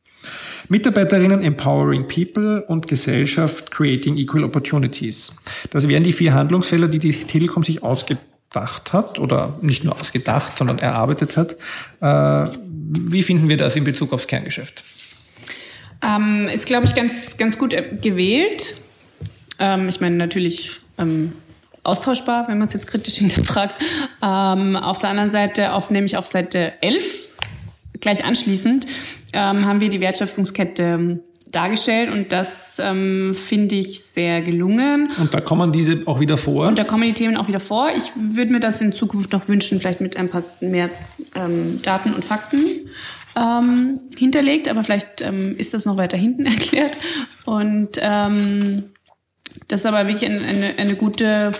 Mitarbeiterinnen 0.70 1.44
Empowering 1.44 2.08
People 2.08 2.64
und 2.64 2.88
Gesellschaft 2.88 3.72
Creating 3.72 4.18
Equal 4.18 4.44
Opportunities. 4.44 5.36
Das 5.70 5.88
wären 5.88 6.04
die 6.04 6.14
vier 6.14 6.34
Handlungsfelder, 6.34 6.88
die 6.88 7.00
die 7.00 7.14
Telekom 7.14 7.64
sich 7.64 7.84
ausgedacht 7.84 8.94
hat 8.94 9.20
oder 9.20 9.58
nicht 9.62 9.84
nur 9.84 10.00
ausgedacht, 10.00 10.58
sondern 10.58 10.80
erarbeitet 10.80 11.38
hat. 11.38 11.56
Äh, 12.02 12.52
wie 12.66 13.24
finden 13.24 13.50
wir 13.50 13.58
das 13.58 13.76
in 13.76 13.84
Bezug 13.84 14.14
aufs 14.14 14.28
Kerngeschäft? 14.28 14.84
Ähm, 16.04 16.48
ist, 16.54 16.66
glaube 16.66 16.86
ich, 16.86 16.96
ganz, 16.96 17.38
ganz 17.38 17.58
gut 17.58 17.74
äh, 17.74 17.84
gewählt. 18.02 18.76
Ähm, 19.60 19.88
ich 19.88 20.02
meine, 20.02 20.16
natürlich 20.18 20.80
ähm, 20.98 21.34
austauschbar, 21.84 22.48
wenn 22.48 22.58
man 22.58 22.68
es 22.68 22.74
jetzt 22.74 22.88
kritisch 22.88 23.16
hinterfragt. 23.20 23.76
Ähm, 24.22 24.76
auf 24.76 25.00
der 25.00 25.10
anderen 25.10 25.30
Seite, 25.30 25.74
auf, 25.74 25.90
nämlich 25.90 26.18
auf 26.18 26.28
Seite 26.28 26.74
11, 26.82 27.30
gleich 28.00 28.26
anschließend, 28.26 28.86
ähm, 29.34 29.66
haben 29.66 29.82
wir 29.82 29.90
die 29.90 30.02
Wertschöpfungskette 30.02 30.84
ähm, 30.84 31.20
dargestellt 31.54 32.12
und 32.12 32.32
das 32.32 32.80
ähm, 32.80 33.34
finde 33.34 33.76
ich 33.76 34.02
sehr 34.02 34.42
gelungen. 34.42 35.12
Und 35.20 35.34
da 35.34 35.42
kommen 35.42 35.72
diese 35.72 36.02
auch 36.06 36.20
wieder 36.20 36.38
vor? 36.38 36.68
Und 36.68 36.78
da 36.78 36.84
kommen 36.84 37.04
die 37.04 37.14
Themen 37.14 37.38
auch 37.38 37.48
wieder 37.48 37.60
vor. 37.60 37.92
Ich 37.96 38.12
würde 38.16 38.52
mir 38.52 38.60
das 38.60 38.82
in 38.82 38.92
Zukunft 38.92 39.32
noch 39.32 39.48
wünschen, 39.48 39.80
vielleicht 39.80 40.02
mit 40.02 40.18
ein 40.18 40.30
paar 40.30 40.44
mehr 40.62 40.90
ähm, 41.36 41.80
Daten 41.84 42.14
und 42.14 42.26
Fakten 42.26 42.66
ähm, 43.36 44.00
hinterlegt, 44.18 44.68
aber 44.68 44.84
vielleicht 44.84 45.22
ähm, 45.22 45.56
ist 45.58 45.74
das 45.74 45.86
noch 45.86 45.98
weiter 45.98 46.18
hinten 46.18 46.46
erklärt. 46.48 46.98
Und 47.46 48.00
ähm, 48.02 48.84
das 49.68 49.82
ist 49.82 49.86
aber 49.86 50.08
wirklich 50.08 50.30
eine, 50.30 50.44
eine, 50.46 50.74
eine 50.78 50.96
gute 50.96 51.52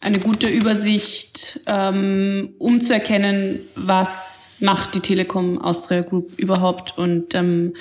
eine 0.00 0.20
gute 0.20 0.48
Übersicht, 0.48 1.60
ähm, 1.66 2.50
um 2.58 2.80
zu 2.80 2.92
erkennen, 2.92 3.60
was 3.74 4.60
macht 4.60 4.94
die 4.94 5.00
Telekom 5.00 5.60
Austria 5.60 6.02
Group 6.02 6.38
überhaupt 6.38 6.96
und 6.98 7.34
ähm, 7.34 7.74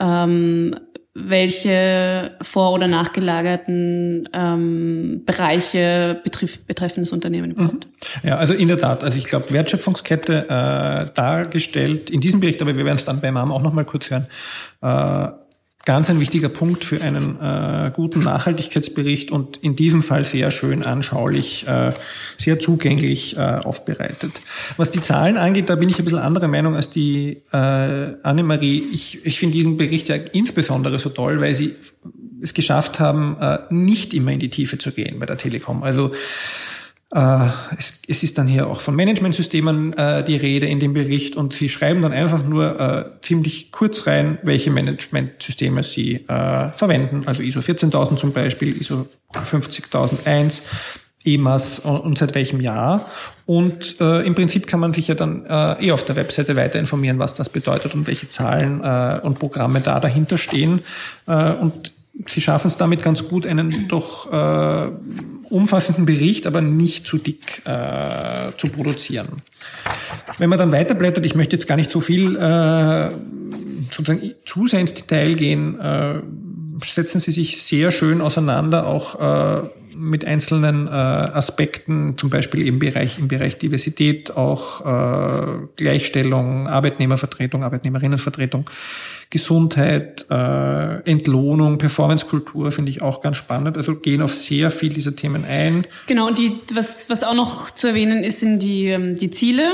ähm, 0.00 0.76
welche 1.20 2.36
vor- 2.40 2.72
oder 2.72 2.86
nachgelagerten 2.86 4.28
ähm, 4.32 5.22
Bereiche 5.26 6.20
betrifft, 6.22 6.66
betreffen 6.66 7.00
das 7.00 7.12
Unternehmen 7.12 7.50
überhaupt? 7.50 7.88
Ja, 8.22 8.36
also 8.36 8.54
in 8.54 8.68
der 8.68 8.78
Tat. 8.78 9.02
Also 9.02 9.18
ich 9.18 9.24
glaube, 9.24 9.50
Wertschöpfungskette 9.50 10.44
äh, 10.44 11.14
dargestellt 11.14 12.10
in 12.10 12.20
diesem 12.20 12.40
Bericht, 12.40 12.62
aber 12.62 12.76
wir 12.76 12.84
werden 12.84 12.96
es 12.96 13.04
dann 13.04 13.20
beim 13.20 13.34
MAM 13.34 13.52
auch 13.52 13.62
nochmal 13.62 13.84
kurz 13.84 14.10
hören, 14.10 14.26
äh, 14.80 15.28
ganz 15.88 16.10
ein 16.10 16.20
wichtiger 16.20 16.50
Punkt 16.50 16.84
für 16.84 17.00
einen 17.00 17.40
äh, 17.40 17.90
guten 17.94 18.20
Nachhaltigkeitsbericht 18.20 19.30
und 19.30 19.56
in 19.56 19.74
diesem 19.74 20.02
Fall 20.02 20.22
sehr 20.26 20.50
schön 20.50 20.84
anschaulich, 20.84 21.66
äh, 21.66 21.92
sehr 22.36 22.60
zugänglich 22.60 23.38
äh, 23.38 23.40
aufbereitet. 23.40 24.32
Was 24.76 24.90
die 24.90 25.00
Zahlen 25.00 25.38
angeht, 25.38 25.70
da 25.70 25.76
bin 25.76 25.88
ich 25.88 25.98
ein 25.98 26.04
bisschen 26.04 26.18
anderer 26.18 26.46
Meinung 26.46 26.76
als 26.76 26.90
die 26.90 27.40
äh, 27.54 27.56
Annemarie. 27.56 28.84
Ich, 28.92 29.24
ich 29.24 29.38
finde 29.38 29.56
diesen 29.56 29.78
Bericht 29.78 30.10
ja 30.10 30.16
insbesondere 30.16 30.98
so 30.98 31.08
toll, 31.08 31.40
weil 31.40 31.54
sie 31.54 31.74
es 32.42 32.52
geschafft 32.52 33.00
haben, 33.00 33.38
äh, 33.40 33.60
nicht 33.70 34.12
immer 34.12 34.32
in 34.32 34.40
die 34.40 34.50
Tiefe 34.50 34.76
zu 34.76 34.92
gehen 34.92 35.18
bei 35.18 35.24
der 35.24 35.38
Telekom. 35.38 35.82
Also 35.82 36.12
es, 37.10 38.02
es, 38.06 38.22
ist 38.22 38.36
dann 38.36 38.46
hier 38.46 38.66
auch 38.66 38.82
von 38.82 38.94
Managementsystemen 38.94 39.94
äh, 39.94 40.22
die 40.22 40.36
Rede 40.36 40.66
in 40.66 40.78
dem 40.78 40.92
Bericht 40.92 41.36
und 41.36 41.54
sie 41.54 41.70
schreiben 41.70 42.02
dann 42.02 42.12
einfach 42.12 42.44
nur 42.44 42.78
äh, 42.78 43.04
ziemlich 43.22 43.72
kurz 43.72 44.06
rein, 44.06 44.36
welche 44.42 44.70
Managementsysteme 44.70 45.82
sie 45.82 46.16
äh, 46.28 46.68
verwenden. 46.70 47.22
Also 47.24 47.42
ISO 47.42 47.62
14000 47.62 48.20
zum 48.20 48.32
Beispiel, 48.32 48.78
ISO 48.78 49.08
50001, 49.32 50.64
EMAS 51.24 51.80
und, 51.80 52.00
und 52.00 52.18
seit 52.18 52.34
welchem 52.34 52.60
Jahr. 52.60 53.06
Und 53.46 54.00
äh, 54.00 54.26
im 54.26 54.34
Prinzip 54.34 54.66
kann 54.66 54.80
man 54.80 54.92
sich 54.92 55.08
ja 55.08 55.14
dann 55.14 55.46
äh, 55.46 55.86
eh 55.86 55.92
auf 55.92 56.04
der 56.04 56.16
Webseite 56.16 56.56
weiter 56.56 56.78
informieren, 56.78 57.18
was 57.18 57.34
das 57.34 57.48
bedeutet 57.48 57.94
und 57.94 58.06
welche 58.06 58.28
Zahlen 58.28 58.82
äh, 58.82 59.20
und 59.22 59.38
Programme 59.38 59.80
da 59.80 60.00
dahinter 60.00 60.38
stehen. 60.38 60.80
Äh, 61.26 61.52
und 61.52 61.92
sie 62.26 62.40
schaffen 62.40 62.68
es 62.68 62.76
damit 62.76 63.02
ganz 63.02 63.28
gut, 63.28 63.46
einen 63.46 63.88
doch 63.88 64.32
äh, 64.32 64.90
umfassenden 65.50 66.04
Bericht, 66.04 66.46
aber 66.46 66.60
nicht 66.60 67.06
zu 67.06 67.18
dick 67.18 67.62
äh, 67.64 68.52
zu 68.56 68.68
produzieren. 68.68 69.28
Wenn 70.38 70.50
man 70.50 70.58
dann 70.58 70.72
weiterblättert, 70.72 71.24
ich 71.24 71.34
möchte 71.34 71.56
jetzt 71.56 71.66
gar 71.66 71.76
nicht 71.76 71.90
so 71.90 72.00
viel 72.00 72.36
äh, 72.36 73.10
sozusagen 73.90 74.34
zu 74.44 74.66
sehr 74.66 74.80
ins 74.80 74.94
Detail 74.94 75.34
gehen, 75.34 75.78
äh, 75.80 76.20
setzen 76.82 77.20
Sie 77.20 77.32
sich 77.32 77.62
sehr 77.62 77.90
schön 77.90 78.20
auseinander, 78.20 78.86
auch 78.86 79.20
äh, 79.20 79.68
mit 79.96 80.24
einzelnen 80.24 80.86
äh, 80.86 80.90
Aspekten, 80.90 82.16
zum 82.16 82.30
Beispiel 82.30 82.66
im 82.66 82.78
Bereich, 82.78 83.18
im 83.18 83.28
Bereich 83.28 83.58
Diversität, 83.58 84.36
auch 84.36 84.86
äh, 84.86 85.66
Gleichstellung, 85.76 86.68
Arbeitnehmervertretung, 86.68 87.64
Arbeitnehmerinnenvertretung, 87.64 88.70
Gesundheit, 89.30 90.26
äh, 90.30 91.10
Entlohnung, 91.10 91.78
Performancekultur 91.78 92.70
finde 92.70 92.90
ich 92.90 93.02
auch 93.02 93.20
ganz 93.20 93.36
spannend. 93.36 93.76
Also 93.76 93.96
gehen 93.96 94.22
auf 94.22 94.34
sehr 94.34 94.70
viel 94.70 94.90
dieser 94.90 95.16
Themen 95.16 95.44
ein. 95.44 95.86
Genau, 96.06 96.28
und 96.28 96.38
die, 96.38 96.52
was, 96.72 97.10
was 97.10 97.24
auch 97.24 97.34
noch 97.34 97.70
zu 97.70 97.88
erwähnen 97.88 98.22
ist, 98.22 98.40
sind 98.40 98.62
die, 98.62 98.86
ähm, 98.86 99.16
die 99.16 99.30
Ziele. 99.30 99.64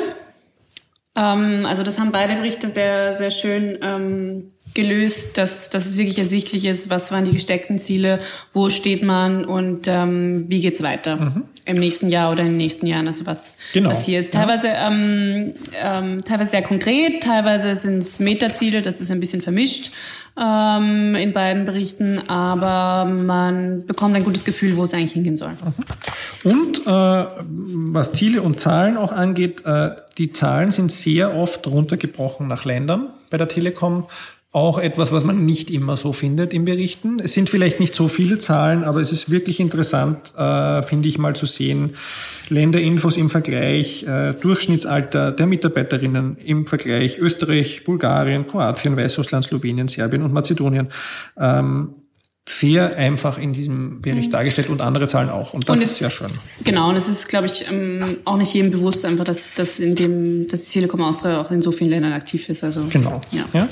Ähm, 1.17 1.67
also 1.67 1.83
das 1.83 1.99
haben 1.99 2.13
beide 2.13 2.35
Berichte 2.35 2.69
sehr, 2.69 3.17
sehr 3.17 3.31
schön 3.31 3.79
ähm, 3.83 4.51
gelöst, 4.75 5.39
dass, 5.39 5.71
dass 5.71 5.87
es 5.87 5.97
wirklich 5.97 6.19
ersichtlich 6.19 6.65
ist, 6.65 6.91
was 6.91 7.13
waren 7.13 7.25
die 7.25 7.33
gesteckten 7.33 7.79
Ziele, 7.79 8.19
wo 8.53 8.71
steht 8.71 9.05
man 9.05 9.45
und 9.45 9.87
ähm, 9.87 10.47
wie 10.49 10.61
geht's 10.61 10.83
weiter 10.83 11.17
mhm. 11.17 11.45
im 11.65 11.77
nächsten 11.77 12.11
Jahr 12.11 12.33
oder 12.33 12.43
in 12.43 12.49
den 12.49 12.57
nächsten 12.57 12.87
Jahren. 12.87 13.07
Also 13.07 13.25
was, 13.25 13.57
genau. 13.73 13.91
was 13.91 14.05
hier 14.05 14.19
ist. 14.19 14.35
Teilweise, 14.35 14.69
ja. 14.69 14.91
ähm, 14.91 15.55
ähm, 15.81 16.25
teilweise 16.25 16.51
sehr 16.51 16.63
konkret, 16.63 17.23
teilweise 17.23 17.75
sind 17.77 17.99
es 17.99 18.19
Metaziele, 18.19 18.83
das 18.83 19.01
ist 19.01 19.13
ein 19.13 19.21
bisschen 19.21 19.43
vermischt 19.43 19.93
ähm, 20.37 21.15
in 21.15 21.33
beiden 21.33 21.65
Berichten, 21.65 22.29
aber 22.29 23.05
man 23.05 23.87
bekommt 23.87 24.17
ein 24.17 24.25
gutes 24.25 24.45
Gefühl, 24.45 24.77
wo 24.77 24.85
es 24.85 24.93
eigentlich 24.93 25.13
hingehen 25.13 25.37
soll. 25.37 25.53
Mhm. 25.53 25.75
Und 26.45 26.87
äh, 26.87 26.91
was 26.91 28.13
Ziele 28.13 28.43
und 28.43 28.61
Zahlen 28.61 28.97
auch 28.97 29.13
angeht, 29.13 29.65
äh, 29.65 29.91
die 30.19 30.31
Zahlen 30.31 30.71
sind 30.71 30.93
sehr 30.93 31.35
oft 31.37 31.67
runtergebrochen 31.67 32.47
nach 32.47 32.65
Ländern 32.65 33.09
bei 33.31 33.39
der 33.39 33.49
Telekom 33.49 34.07
auch 34.55 34.79
etwas, 34.79 35.11
was 35.11 35.25
man 35.25 35.45
nicht 35.45 35.69
immer 35.69 35.97
so 35.97 36.13
findet 36.13 36.53
in 36.53 36.65
Berichten. 36.65 37.17
Es 37.19 37.33
sind 37.33 37.51
vielleicht 37.51 37.81
nicht 37.81 37.93
so 37.93 38.07
viele 38.07 38.39
Zahlen, 38.39 38.85
aber 38.85 39.01
es 39.01 39.11
ist 39.11 39.29
wirklich 39.29 39.59
interessant, 39.59 40.33
äh, 40.39 40.81
finde 40.85 41.09
ich 41.09 41.19
mal 41.19 41.35
zu 41.35 41.47
sehen, 41.47 41.97
Länderinfos 42.51 43.17
im 43.17 43.31
Vergleich, 43.31 44.05
äh, 44.05 44.35
Durchschnittsalter 44.35 45.33
der 45.33 45.47
Mitarbeiterinnen 45.47 46.37
im 46.37 46.69
Vergleich 46.69 47.19
Österreich, 47.19 47.83
Bulgarien, 47.83 48.47
Kroatien, 48.47 48.97
Weißrussland, 48.97 49.45
Slowenien, 49.45 49.89
Serbien 49.89 50.23
und 50.23 50.33
Mazedonien. 50.33 50.87
Ähm, 51.37 51.95
sehr 52.47 52.97
einfach 52.97 53.39
in 53.39 53.55
diesem 53.55 54.03
Bericht 54.03 54.29
mhm. 54.29 54.33
dargestellt 54.33 54.69
und 54.69 54.83
andere 54.83 55.07
Zahlen 55.07 55.31
auch. 55.31 55.55
Und 55.55 55.69
das 55.69 55.79
und 55.79 55.83
es, 55.83 55.93
ist 55.93 55.99
sehr 55.99 56.11
schön. 56.11 56.31
Genau, 56.63 56.91
und 56.91 56.97
es 56.97 57.09
ist, 57.09 57.29
glaube 57.29 57.47
ich, 57.47 57.71
ähm, 57.71 58.19
auch 58.27 58.37
nicht 58.37 58.53
jedem 58.53 58.71
bewusst 58.71 59.05
einfach, 59.07 59.25
dass, 59.25 59.55
dass 59.55 59.79
in 59.79 59.95
dem, 59.95 60.47
dass 60.47 60.67
die 60.67 60.73
Telekom 60.73 61.01
Austria 61.01 61.41
auch 61.41 61.51
in 61.51 61.63
so 61.63 61.73
vielen 61.73 61.91
Ländern 61.91 62.13
aktiv 62.13 62.49
ist. 62.51 62.63
Also, 62.63 62.85
genau. 62.91 63.23
Ja. 63.31 63.45
ja. 63.55 63.69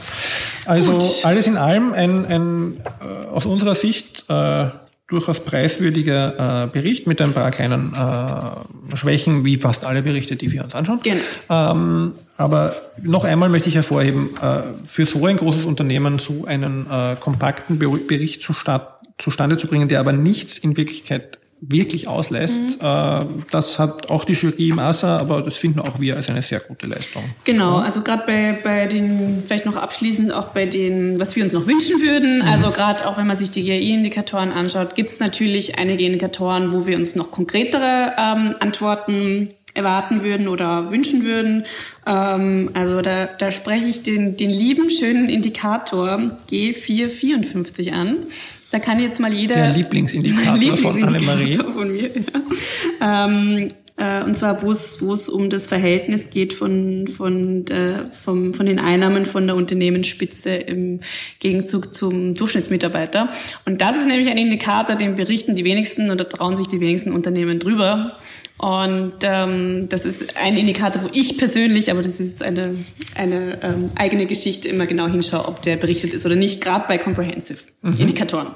Also 0.64 0.98
Gut. 0.98 1.24
alles 1.24 1.46
in 1.46 1.58
allem 1.58 1.92
ein, 1.92 2.24
ein 2.24 2.80
äh, 3.00 3.26
aus 3.26 3.44
unserer 3.44 3.74
Sicht 3.74 4.24
äh, 4.28 4.68
durchaus 5.12 5.40
preiswürdiger 5.40 6.64
äh, 6.64 6.66
Bericht 6.68 7.06
mit 7.06 7.20
ein 7.20 7.32
paar 7.32 7.50
kleinen 7.50 7.92
äh, 7.94 8.96
Schwächen, 8.96 9.44
wie 9.44 9.56
fast 9.56 9.84
alle 9.84 10.02
Berichte, 10.02 10.36
die 10.36 10.50
wir 10.50 10.64
uns 10.64 10.74
anschauen. 10.74 11.00
Genau. 11.02 11.20
Ähm, 11.50 12.12
aber 12.38 12.74
noch 13.02 13.24
einmal 13.24 13.50
möchte 13.50 13.68
ich 13.68 13.74
hervorheben, 13.74 14.30
äh, 14.40 14.62
für 14.86 15.04
so 15.04 15.26
ein 15.26 15.36
großes 15.36 15.66
Unternehmen 15.66 16.18
so 16.18 16.46
einen 16.46 16.86
äh, 16.90 17.16
kompakten 17.20 17.78
Bericht 17.78 18.42
zustande 18.42 19.56
zu 19.56 19.66
bringen, 19.66 19.88
der 19.88 20.00
aber 20.00 20.12
nichts 20.12 20.58
in 20.58 20.76
Wirklichkeit 20.76 21.38
wirklich 21.62 22.08
auslässt. 22.08 22.60
Mhm. 22.60 22.86
Äh, 22.86 23.26
das 23.50 23.78
hat 23.78 24.10
auch 24.10 24.24
die 24.24 24.32
Jury 24.32 24.68
im 24.68 24.78
ASA, 24.80 25.18
aber 25.18 25.42
das 25.42 25.54
finden 25.54 25.80
auch 25.80 26.00
wir 26.00 26.16
als 26.16 26.28
eine 26.28 26.42
sehr 26.42 26.60
gute 26.60 26.86
Leistung. 26.86 27.22
Genau, 27.44 27.78
also 27.78 28.02
gerade 28.02 28.24
bei, 28.26 28.58
bei 28.62 28.86
den, 28.86 29.42
vielleicht 29.46 29.64
noch 29.64 29.76
abschließend 29.76 30.32
auch 30.32 30.46
bei 30.48 30.66
den, 30.66 31.20
was 31.20 31.36
wir 31.36 31.44
uns 31.44 31.52
noch 31.52 31.66
wünschen 31.66 32.00
würden. 32.02 32.38
Mhm. 32.38 32.48
Also 32.48 32.70
gerade 32.72 33.06
auch 33.06 33.16
wenn 33.16 33.28
man 33.28 33.36
sich 33.36 33.52
die 33.52 33.62
GI-Indikatoren 33.62 34.52
anschaut, 34.52 34.96
gibt 34.96 35.12
es 35.12 35.20
natürlich 35.20 35.78
einige 35.78 36.04
Indikatoren, 36.04 36.72
wo 36.72 36.86
wir 36.86 36.96
uns 36.96 37.14
noch 37.14 37.30
konkretere 37.30 38.12
ähm, 38.18 38.54
Antworten 38.58 39.50
erwarten 39.74 40.22
würden 40.22 40.48
oder 40.48 40.90
wünschen 40.90 41.24
würden. 41.24 41.64
Ähm, 42.06 42.70
also 42.74 43.00
da, 43.02 43.26
da 43.26 43.52
spreche 43.52 43.86
ich 43.86 44.02
den, 44.02 44.36
den 44.36 44.50
lieben, 44.50 44.90
schönen 44.90 45.28
Indikator 45.28 46.36
G454 46.50 47.92
an. 47.92 48.16
Da 48.72 48.78
kann 48.78 48.98
jetzt 48.98 49.20
mal 49.20 49.32
jeder. 49.32 49.54
Der 49.54 49.70
Lieblingsindikator, 49.70 50.56
Lieblingsindikator 50.56 51.20
von 51.20 51.20
Annemarie. 51.20 51.54
Von 51.54 51.92
mir, 51.92 52.10
ja. 53.00 53.26
ähm, 53.26 53.68
äh, 53.98 54.22
und 54.24 54.34
zwar, 54.34 54.62
wo 54.62 54.70
es 54.70 55.02
wo 55.02 55.12
es 55.12 55.28
um 55.28 55.50
das 55.50 55.66
Verhältnis 55.66 56.30
geht 56.30 56.54
von, 56.54 57.06
von, 57.06 57.66
der, 57.66 58.10
vom, 58.10 58.54
von 58.54 58.64
den 58.64 58.78
Einnahmen 58.78 59.26
von 59.26 59.46
der 59.46 59.56
Unternehmensspitze 59.56 60.50
im 60.54 61.00
Gegenzug 61.40 61.94
zum 61.94 62.34
Durchschnittsmitarbeiter. 62.34 63.28
Und 63.66 63.82
das 63.82 63.96
ist 63.96 64.06
nämlich 64.06 64.30
ein 64.30 64.38
Indikator, 64.38 64.96
den 64.96 65.14
berichten 65.16 65.54
die 65.54 65.64
wenigsten 65.64 66.10
oder 66.10 66.26
trauen 66.26 66.56
sich 66.56 66.68
die 66.68 66.80
wenigsten 66.80 67.12
Unternehmen 67.12 67.58
drüber. 67.58 68.16
Und 68.56 69.14
ähm, 69.22 69.88
das 69.88 70.06
ist 70.06 70.36
ein 70.36 70.56
Indikator, 70.56 71.02
wo 71.02 71.08
ich 71.12 71.36
persönlich, 71.36 71.90
aber 71.90 72.00
das 72.00 72.20
ist 72.20 72.42
eine, 72.42 72.76
eine 73.16 73.58
ähm, 73.62 73.90
eigene 73.96 74.26
Geschichte, 74.26 74.68
immer 74.68 74.86
genau 74.86 75.08
hinschaue, 75.08 75.48
ob 75.48 75.60
der 75.62 75.76
berichtet 75.76 76.14
ist 76.14 76.24
oder 76.24 76.36
nicht, 76.36 76.62
gerade 76.62 76.84
bei 76.86 76.96
Comprehensive 76.96 77.58
mhm. 77.82 77.92
Indikatoren. 77.98 78.48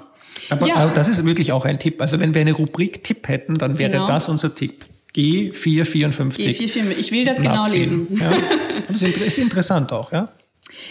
Aber 0.50 0.66
ja. 0.66 0.86
das 0.88 1.08
ist 1.08 1.24
wirklich 1.24 1.52
auch 1.52 1.64
ein 1.64 1.78
Tipp. 1.78 2.00
Also 2.00 2.20
wenn 2.20 2.34
wir 2.34 2.40
eine 2.40 2.52
Rubrik 2.52 3.02
Tipp 3.04 3.28
hätten, 3.28 3.54
dann 3.54 3.78
wäre 3.78 3.92
genau. 3.92 4.06
das 4.06 4.28
unser 4.28 4.54
Tipp. 4.54 4.84
G454. 5.14 5.54
G454. 5.54 6.98
Ich 6.98 7.12
will 7.12 7.24
das 7.24 7.40
genau 7.40 7.66
lesen. 7.68 8.06
Ja. 8.10 8.30
Das 8.88 9.02
ist 9.02 9.38
interessant 9.38 9.92
auch, 9.92 10.12
ja? 10.12 10.28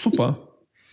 Super. 0.01 0.37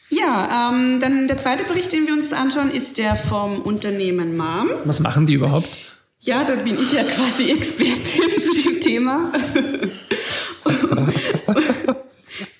Ja, 0.09 0.71
ähm, 0.71 1.01
dann 1.01 1.27
der 1.27 1.37
zweite 1.37 1.65
Bericht, 1.65 1.93
den 1.93 2.07
wir 2.07 2.12
uns 2.12 2.33
anschauen, 2.33 2.71
ist 2.71 2.97
der 2.97 3.17
vom 3.17 3.61
Unternehmen 3.62 4.37
MAM. 4.37 4.69
Was 4.85 5.01
machen 5.01 5.27
die 5.27 5.35
überhaupt? 5.35 5.69
Ja, 6.21 6.45
da 6.45 6.55
bin 6.55 6.75
ich 6.75 6.93
ja 6.93 7.03
quasi 7.03 7.51
Expertin 7.57 8.41
zu 8.41 8.62
dem 8.62 8.81
Thema. 8.81 9.33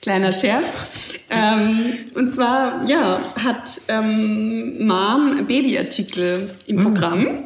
Kleiner 0.02 0.32
Scherz. 0.32 0.64
Ähm, 1.30 1.94
und 2.14 2.34
zwar, 2.34 2.84
ja, 2.88 3.20
hat 3.40 3.80
ähm, 3.86 4.84
Mom 4.84 5.46
Babyartikel 5.46 6.50
im 6.66 6.76
mhm. 6.76 6.82
Programm. 6.82 7.44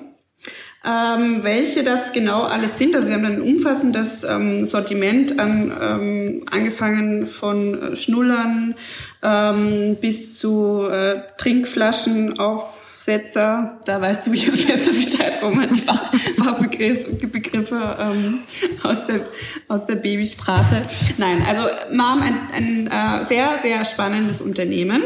Ähm, 0.83 1.42
welche 1.42 1.85
das 1.85 2.14
genau 2.14 2.45
alles 2.45 2.79
sind. 2.79 2.97
Also 2.97 3.09
sie 3.09 3.14
haben 3.14 3.27
ein 3.27 3.42
umfassendes 3.42 4.25
ähm, 4.25 4.64
Sortiment 4.64 5.38
an, 5.38 5.71
ähm, 5.79 6.45
angefangen 6.51 7.27
von 7.27 7.92
äh, 7.92 7.97
Schnullern 7.97 8.75
ähm, 9.23 9.97
bis 10.01 10.38
zu 10.38 10.88
äh, 10.88 11.21
Trinkflaschen 11.37 12.38
auf 12.38 12.86
Aufsetzer, 13.07 13.79
da 13.85 14.01
weißt 14.01 14.27
du 14.27 14.33
jetzt 14.35 14.66
besser 14.66 14.90
Bescheid, 14.90 15.38
wo 15.40 15.51
man 15.51 15.73
die 15.73 15.81
Fach 15.81 16.12
Fachbegriffe 16.12 17.97
ähm, 18.01 18.40
aus, 18.83 19.07
der, 19.07 19.21
aus 19.69 19.87
der 19.87 19.95
Babysprache. 19.95 20.83
Nein, 21.16 21.45
also 21.47 21.62
MAM 21.92 22.23
ein, 22.23 22.35
ein 22.53 22.87
äh, 22.88 23.25
sehr, 23.25 23.59
sehr 23.59 23.85
spannendes 23.85 24.40
Unternehmen. 24.40 25.03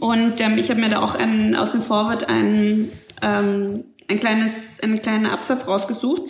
Und 0.00 0.40
ähm, 0.42 0.58
ich 0.58 0.68
habe 0.68 0.80
mir 0.80 0.90
da 0.90 1.00
auch 1.00 1.14
ein, 1.14 1.56
aus 1.56 1.72
dem 1.72 1.80
Vorwort 1.80 2.28
ein, 2.28 2.92
ähm, 3.22 3.84
ein 4.08 4.20
kleines, 4.20 4.80
einen 4.82 5.00
kleinen 5.00 5.26
Absatz 5.26 5.66
rausgesucht, 5.66 6.20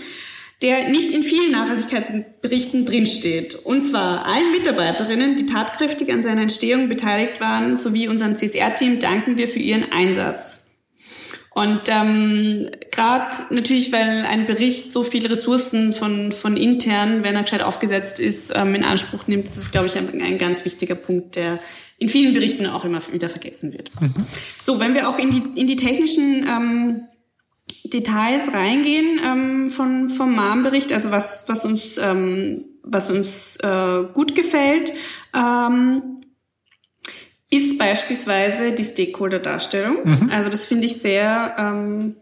der 0.62 0.88
nicht 0.88 1.10
in 1.10 1.24
vielen 1.24 1.50
Nachhaltigkeitsberichten 1.50 2.86
drinsteht. 2.86 3.56
Und 3.56 3.84
zwar 3.88 4.24
allen 4.26 4.52
Mitarbeiterinnen, 4.52 5.34
die 5.34 5.46
tatkräftig 5.46 6.12
an 6.12 6.22
seiner 6.22 6.42
Entstehung 6.42 6.88
beteiligt 6.88 7.40
waren, 7.40 7.76
sowie 7.76 8.06
unserem 8.06 8.36
CSR-Team 8.36 9.00
danken 9.00 9.36
wir 9.36 9.48
für 9.48 9.58
ihren 9.58 9.90
Einsatz. 9.90 10.65
Und 11.56 11.88
ähm, 11.88 12.68
gerade 12.92 13.34
natürlich, 13.48 13.90
weil 13.90 14.26
ein 14.26 14.44
Bericht 14.44 14.92
so 14.92 15.02
viele 15.02 15.30
Ressourcen 15.30 15.94
von, 15.94 16.30
von 16.30 16.54
intern, 16.54 17.24
wenn 17.24 17.34
er 17.34 17.44
gescheit 17.44 17.62
aufgesetzt 17.62 18.20
ist, 18.20 18.52
ähm, 18.54 18.74
in 18.74 18.84
Anspruch 18.84 19.26
nimmt, 19.26 19.46
das 19.46 19.56
ist, 19.56 19.72
glaube 19.72 19.86
ich, 19.86 19.96
ein, 19.96 20.20
ein 20.20 20.36
ganz 20.36 20.66
wichtiger 20.66 20.96
Punkt, 20.96 21.34
der 21.34 21.58
in 21.96 22.10
vielen 22.10 22.34
Berichten 22.34 22.66
auch 22.66 22.84
immer 22.84 23.00
wieder 23.10 23.30
vergessen 23.30 23.72
wird. 23.72 23.90
Mhm. 23.98 24.12
So, 24.62 24.80
wenn 24.80 24.92
wir 24.92 25.08
auch 25.08 25.18
in 25.18 25.30
die, 25.30 25.58
in 25.58 25.66
die 25.66 25.76
technischen 25.76 26.46
ähm, 26.46 27.00
Details 27.84 28.52
reingehen 28.52 29.18
ähm, 29.24 29.70
von, 29.70 30.10
vom 30.10 30.34
MAM-Bericht, 30.34 30.92
also 30.92 31.10
was, 31.10 31.48
was 31.48 31.64
uns, 31.64 31.96
ähm, 31.96 32.66
was 32.82 33.10
uns 33.10 33.56
äh, 33.62 34.04
gut 34.12 34.34
gefällt, 34.34 34.92
ähm, 35.34 36.20
ist 37.50 37.78
beispielsweise 37.78 38.72
die 38.72 38.84
Stakeholder-Darstellung. 38.84 39.98
Mhm. 40.04 40.30
Also 40.30 40.48
das 40.48 40.64
finde 40.64 40.86
ich 40.86 41.00
sehr, 41.00 41.54
ähm, 41.58 42.16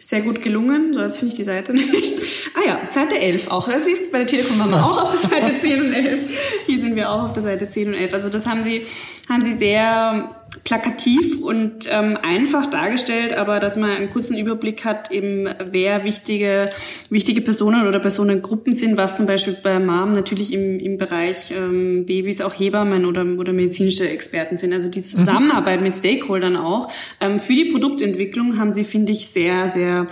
sehr 0.00 0.22
gut 0.22 0.42
gelungen. 0.42 0.94
So, 0.94 1.00
jetzt 1.00 1.18
finde 1.18 1.32
ich 1.32 1.38
die 1.38 1.44
Seite 1.44 1.72
nicht. 1.74 2.14
Ah 2.54 2.66
ja, 2.66 2.80
Seite 2.88 3.18
11 3.18 3.50
auch. 3.50 3.68
Das 3.68 3.84
siehst 3.84 4.12
bei 4.12 4.18
der 4.18 4.26
Telekom 4.26 4.58
waren 4.58 4.70
wir 4.70 4.84
auch 4.84 5.02
auf 5.02 5.20
der 5.20 5.30
Seite 5.30 5.58
10 5.60 5.82
und 5.82 5.92
11. 5.92 6.30
Hier 6.66 6.80
sind 6.80 6.96
wir 6.96 7.10
auch 7.10 7.24
auf 7.24 7.32
der 7.32 7.42
Seite 7.42 7.68
10 7.68 7.88
und 7.88 7.94
11. 7.94 8.14
Also 8.14 8.28
das 8.28 8.46
haben 8.46 8.64
sie, 8.64 8.86
haben 9.28 9.42
sie 9.42 9.54
sehr 9.54 10.47
plakativ 10.68 11.40
und 11.40 11.88
ähm, 11.90 12.18
einfach 12.20 12.66
dargestellt, 12.66 13.34
aber 13.34 13.58
dass 13.58 13.76
man 13.76 13.88
einen 13.88 14.10
kurzen 14.10 14.36
Überblick 14.36 14.84
hat, 14.84 15.10
eben 15.10 15.48
wer 15.70 16.04
wichtige, 16.04 16.68
wichtige 17.08 17.40
Personen 17.40 17.88
oder 17.88 17.98
Personengruppen 18.00 18.74
sind, 18.74 18.98
was 18.98 19.16
zum 19.16 19.24
Beispiel 19.24 19.56
bei 19.62 19.78
Mom 19.78 20.12
natürlich 20.12 20.52
im, 20.52 20.78
im 20.78 20.98
Bereich 20.98 21.54
ähm, 21.56 22.04
Babys 22.04 22.42
auch 22.42 22.52
Hebammen 22.52 23.06
oder, 23.06 23.24
oder 23.24 23.54
medizinische 23.54 24.10
Experten 24.10 24.58
sind. 24.58 24.74
Also 24.74 24.90
die 24.90 25.00
Zusammenarbeit 25.00 25.78
mhm. 25.78 25.84
mit 25.84 25.94
Stakeholdern 25.94 26.58
auch. 26.58 26.92
Ähm, 27.18 27.40
für 27.40 27.54
die 27.54 27.70
Produktentwicklung 27.72 28.58
haben 28.58 28.74
sie, 28.74 28.84
finde 28.84 29.12
ich, 29.12 29.28
sehr, 29.28 29.68
sehr 29.70 30.06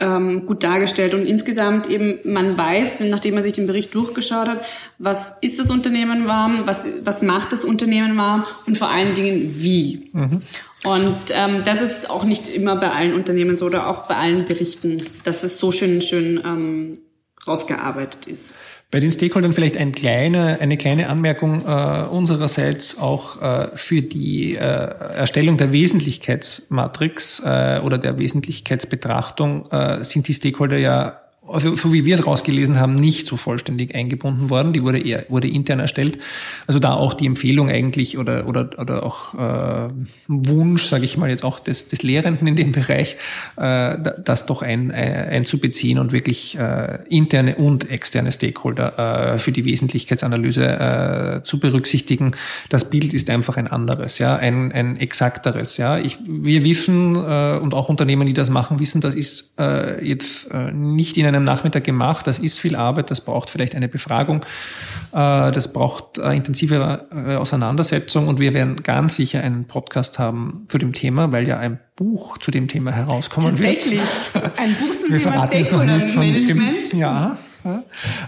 ähm, 0.00 0.46
gut 0.46 0.62
dargestellt. 0.62 1.14
Und 1.14 1.26
insgesamt 1.26 1.88
eben, 1.88 2.18
man 2.24 2.56
weiß, 2.56 3.00
nachdem 3.00 3.34
man 3.34 3.42
sich 3.42 3.52
den 3.52 3.66
Bericht 3.66 3.94
durchgeschaut 3.94 4.48
hat, 4.48 4.64
was 4.98 5.38
ist 5.40 5.58
das 5.58 5.70
Unternehmen 5.70 6.26
warm, 6.26 6.62
was, 6.64 6.86
was 7.02 7.22
macht 7.22 7.52
das 7.52 7.64
Unternehmen 7.64 8.16
warm 8.16 8.44
und 8.66 8.78
vor 8.78 8.88
allen 8.88 9.14
Dingen 9.14 9.54
wie. 9.56 10.10
Mhm. 10.12 10.42
Und 10.84 11.16
ähm, 11.30 11.62
das 11.64 11.80
ist 11.80 12.10
auch 12.10 12.24
nicht 12.24 12.48
immer 12.48 12.76
bei 12.76 12.90
allen 12.90 13.14
Unternehmen 13.14 13.56
so 13.56 13.66
oder 13.66 13.88
auch 13.88 14.06
bei 14.06 14.16
allen 14.16 14.44
Berichten, 14.44 15.02
dass 15.24 15.42
es 15.42 15.58
so 15.58 15.72
schön, 15.72 16.00
schön 16.00 16.40
ähm, 16.44 16.98
rausgearbeitet 17.46 18.26
ist. 18.26 18.54
Bei 18.92 19.00
den 19.00 19.10
Stakeholdern 19.10 19.52
vielleicht 19.52 19.76
ein 19.76 19.90
kleine, 19.90 20.60
eine 20.60 20.76
kleine 20.76 21.08
Anmerkung 21.08 21.62
äh, 21.66 22.06
unsererseits 22.08 23.00
auch 23.00 23.42
äh, 23.42 23.68
für 23.76 24.00
die 24.00 24.54
äh, 24.54 24.60
Erstellung 24.60 25.56
der 25.56 25.72
Wesentlichkeitsmatrix 25.72 27.42
äh, 27.44 27.80
oder 27.82 27.98
der 27.98 28.18
Wesentlichkeitsbetrachtung 28.20 29.66
äh, 29.72 30.04
sind 30.04 30.28
die 30.28 30.34
Stakeholder 30.34 30.78
ja 30.78 31.20
also 31.48 31.76
so 31.76 31.92
wie 31.92 32.04
wir 32.04 32.14
es 32.14 32.26
rausgelesen 32.26 32.78
haben, 32.80 32.94
nicht 32.94 33.26
so 33.26 33.36
vollständig 33.36 33.94
eingebunden 33.94 34.50
worden. 34.50 34.72
Die 34.72 34.82
wurde 34.82 34.98
eher 34.98 35.24
wurde 35.28 35.48
intern 35.48 35.80
erstellt. 35.80 36.18
Also 36.66 36.78
da 36.80 36.94
auch 36.94 37.14
die 37.14 37.26
Empfehlung 37.26 37.68
eigentlich 37.68 38.18
oder 38.18 38.46
oder 38.48 38.70
oder 38.78 39.02
auch 39.04 39.34
äh, 39.34 39.92
Wunsch, 40.28 40.86
sage 40.86 41.04
ich 41.04 41.16
mal 41.16 41.30
jetzt 41.30 41.44
auch 41.44 41.58
des, 41.58 41.88
des 41.88 42.02
Lehrenden 42.02 42.46
in 42.46 42.56
dem 42.56 42.72
Bereich, 42.72 43.16
äh, 43.56 43.96
das 44.24 44.46
doch 44.46 44.62
ein, 44.62 44.90
äh, 44.90 45.28
einzubeziehen 45.30 45.98
und 45.98 46.12
wirklich 46.12 46.58
äh, 46.58 46.98
interne 47.08 47.56
und 47.56 47.90
externe 47.90 48.32
Stakeholder 48.32 49.34
äh, 49.34 49.38
für 49.38 49.52
die 49.52 49.64
Wesentlichkeitsanalyse 49.64 50.64
äh, 50.64 51.42
zu 51.42 51.60
berücksichtigen. 51.60 52.32
Das 52.68 52.90
Bild 52.90 53.12
ist 53.14 53.30
einfach 53.30 53.56
ein 53.56 53.68
anderes, 53.68 54.18
ja, 54.18 54.36
ein, 54.36 54.72
ein 54.72 54.98
exakteres. 54.98 55.76
Ja, 55.76 55.98
ich, 55.98 56.18
wir 56.26 56.64
wissen 56.64 57.14
äh, 57.14 57.58
und 57.58 57.74
auch 57.74 57.88
Unternehmen, 57.88 58.26
die 58.26 58.32
das 58.32 58.50
machen, 58.50 58.80
wissen, 58.80 59.00
das 59.00 59.14
ist 59.14 59.54
äh, 59.58 60.04
jetzt 60.06 60.50
äh, 60.52 60.72
nicht 60.72 61.16
in 61.16 61.26
einem 61.26 61.35
einem 61.36 61.44
Nachmittag 61.44 61.84
gemacht. 61.84 62.26
Das 62.26 62.38
ist 62.38 62.58
viel 62.58 62.76
Arbeit, 62.76 63.10
das 63.10 63.20
braucht 63.20 63.50
vielleicht 63.50 63.74
eine 63.74 63.88
Befragung, 63.88 64.40
äh, 65.12 65.52
das 65.52 65.72
braucht 65.72 66.18
intensive 66.18 67.06
äh, 67.12 67.36
Auseinandersetzung 67.36 68.28
und 68.28 68.40
wir 68.40 68.54
werden 68.54 68.82
ganz 68.82 69.16
sicher 69.16 69.42
einen 69.42 69.66
Podcast 69.66 70.18
haben 70.18 70.66
zu 70.68 70.78
dem 70.78 70.92
Thema, 70.92 71.32
weil 71.32 71.46
ja 71.46 71.58
ein 71.58 71.78
Buch 71.94 72.38
zu 72.38 72.50
dem 72.50 72.68
Thema 72.68 72.92
herauskommen 72.92 73.50
Tatsächlich. 73.50 74.00
wird. 74.00 74.44
Tatsächlich, 74.44 74.58
ein 74.58 74.74
Buch 74.74 74.96
zum 74.98 75.12
Thema 75.18 75.46
Stakeholder-Management. 75.46 76.92
Ja, 76.94 77.38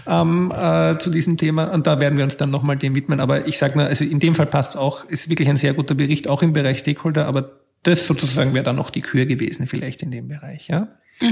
ähm, 0.07 0.51
äh, 0.55 0.97
zu 0.97 1.09
diesem 1.09 1.37
Thema. 1.37 1.65
Und 1.65 1.87
da 1.87 1.99
werden 1.99 2.17
wir 2.17 2.23
uns 2.23 2.37
dann 2.37 2.49
nochmal 2.49 2.77
dem 2.77 2.95
widmen. 2.95 3.19
Aber 3.19 3.47
ich 3.47 3.57
sage 3.57 3.77
nur, 3.77 3.87
also 3.87 4.03
in 4.03 4.19
dem 4.19 4.35
Fall 4.35 4.47
passt 4.47 4.71
es 4.71 4.75
auch, 4.75 5.05
ist 5.05 5.29
wirklich 5.29 5.49
ein 5.49 5.57
sehr 5.57 5.73
guter 5.73 5.95
Bericht, 5.95 6.27
auch 6.27 6.41
im 6.41 6.53
Bereich 6.53 6.79
Stakeholder, 6.79 7.25
aber 7.25 7.51
das 7.83 8.05
sozusagen 8.05 8.53
wäre 8.53 8.65
dann 8.65 8.75
noch 8.75 8.89
die 8.89 9.01
Kür 9.01 9.25
gewesen, 9.25 9.67
vielleicht 9.67 10.01
in 10.03 10.11
dem 10.11 10.27
Bereich, 10.27 10.67
ja. 10.67 10.89
Mhm. 11.21 11.27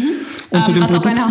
Ähm, 0.51 0.81
was, 0.81 0.93
auch 0.93 1.05
eine, 1.05 1.21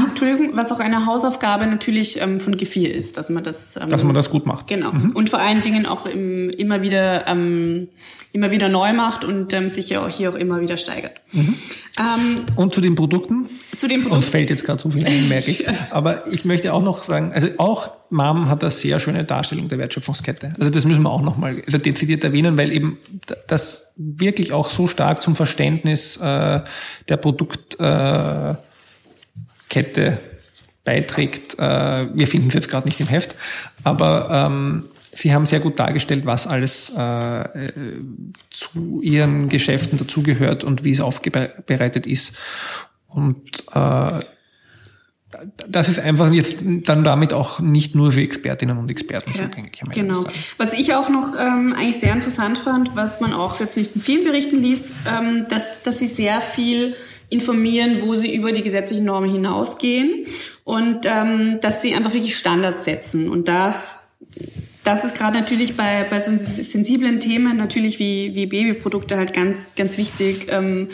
was 0.54 0.72
auch 0.72 0.80
eine 0.80 1.04
Hausaufgabe 1.04 1.66
natürlich 1.66 2.20
ähm, 2.22 2.40
von 2.40 2.56
Gefier 2.56 2.94
ist, 2.94 3.18
dass 3.18 3.28
man 3.28 3.44
das 3.44 3.76
ähm, 3.76 3.90
dass 3.90 4.02
man 4.02 4.14
das 4.14 4.30
gut 4.30 4.46
macht. 4.46 4.66
Genau 4.66 4.92
mhm. 4.92 5.10
und 5.10 5.28
vor 5.28 5.40
allen 5.40 5.60
Dingen 5.60 5.86
auch 5.86 6.06
im, 6.06 6.48
immer 6.50 6.80
wieder 6.80 7.26
ähm, 7.26 7.88
immer 8.32 8.50
wieder 8.50 8.68
neu 8.68 8.92
macht 8.92 9.24
und 9.24 9.52
ähm, 9.52 9.68
sich 9.70 9.90
ja 9.90 10.00
auch 10.00 10.08
hier 10.08 10.30
auch 10.30 10.34
immer 10.34 10.60
wieder 10.60 10.76
steigert. 10.76 11.20
Mhm. 11.32 11.54
Ähm, 11.98 12.44
und 12.56 12.74
zu 12.74 12.80
den 12.80 12.94
Produkten? 12.94 13.48
Zu 13.76 13.88
den 13.88 14.00
Produkten. 14.00 14.16
Uns 14.16 14.26
fällt 14.26 14.50
jetzt 14.50 14.64
gerade 14.64 14.80
so 14.80 14.90
viel 14.90 15.06
ein, 15.06 15.28
merke 15.28 15.50
ich. 15.50 15.66
Aber 15.90 16.30
ich 16.30 16.44
möchte 16.44 16.72
auch 16.72 16.82
noch 16.82 17.02
sagen, 17.02 17.32
also 17.34 17.48
auch 17.58 17.90
MAM 18.10 18.48
hat 18.48 18.62
eine 18.62 18.70
sehr 18.70 19.00
schöne 19.00 19.24
Darstellung 19.24 19.68
der 19.68 19.78
Wertschöpfungskette. 19.78 20.54
Also 20.58 20.70
das 20.70 20.84
müssen 20.84 21.02
wir 21.02 21.10
auch 21.10 21.22
nochmal 21.22 21.62
also 21.64 21.78
dezidiert 21.78 22.24
erwähnen, 22.24 22.56
weil 22.56 22.72
eben 22.72 22.98
das 23.46 23.94
wirklich 23.96 24.52
auch 24.52 24.70
so 24.70 24.88
stark 24.88 25.22
zum 25.22 25.36
Verständnis 25.36 26.16
äh, 26.18 26.60
der 27.08 27.16
Produktkette 27.16 28.58
äh, 29.78 30.16
beiträgt. 30.84 31.58
Äh, 31.58 32.06
wir 32.14 32.26
finden 32.26 32.48
es 32.48 32.54
jetzt 32.54 32.70
gerade 32.70 32.86
nicht 32.86 33.00
im 33.00 33.08
Heft, 33.08 33.34
aber 33.84 34.28
ähm, 34.30 34.84
Sie 35.16 35.32
haben 35.32 35.46
sehr 35.46 35.60
gut 35.60 35.78
dargestellt, 35.78 36.26
was 36.26 36.46
alles 36.46 36.94
äh, 36.94 37.72
zu 38.50 39.00
Ihren 39.00 39.48
Geschäften 39.48 39.98
dazugehört 39.98 40.62
und 40.62 40.84
wie 40.84 40.92
es 40.92 41.00
aufbereitet 41.00 42.06
ist. 42.06 42.36
Und 43.08 43.64
äh, 43.74 44.20
das 45.68 45.88
ist 45.88 45.98
einfach 45.98 46.32
jetzt 46.32 46.56
dann 46.84 47.02
damit 47.04 47.32
auch 47.32 47.60
nicht 47.60 47.94
nur 47.94 48.12
für 48.12 48.20
Expertinnen 48.20 48.78
und 48.78 48.90
Experten 48.90 49.32
ja, 49.34 49.44
zugänglich. 49.44 49.82
Genau. 49.92 50.24
Was 50.56 50.72
ich 50.72 50.94
auch 50.94 51.08
noch 51.08 51.34
ähm, 51.38 51.74
eigentlich 51.76 51.98
sehr 52.00 52.12
interessant 52.12 52.58
fand, 52.58 52.94
was 52.94 53.20
man 53.20 53.32
auch 53.32 53.58
jetzt 53.58 53.76
nicht 53.76 53.96
in 53.96 54.00
vielen 54.00 54.24
Berichten 54.24 54.62
liest, 54.62 54.94
ähm, 55.06 55.46
dass, 55.48 55.82
dass 55.82 55.98
sie 55.98 56.06
sehr 56.06 56.40
viel 56.40 56.94
informieren, 57.28 58.02
wo 58.02 58.14
sie 58.14 58.34
über 58.34 58.52
die 58.52 58.62
gesetzlichen 58.62 59.04
Normen 59.04 59.30
hinausgehen 59.30 60.26
und 60.62 61.06
ähm, 61.06 61.58
dass 61.60 61.82
sie 61.82 61.94
einfach 61.94 62.14
wirklich 62.14 62.36
Standards 62.36 62.84
setzen. 62.84 63.28
Und 63.28 63.48
das 63.48 64.06
das 64.84 65.04
ist 65.04 65.16
gerade 65.16 65.40
natürlich 65.40 65.76
bei, 65.76 66.06
bei 66.08 66.20
so 66.20 66.30
sensiblen 66.36 67.18
Themen 67.18 67.56
natürlich 67.56 67.98
wie, 67.98 68.36
wie 68.36 68.46
Babyprodukte 68.46 69.16
halt 69.16 69.34
ganz, 69.34 69.74
ganz 69.74 69.98
wichtig, 69.98 70.46
ähm, 70.48 70.90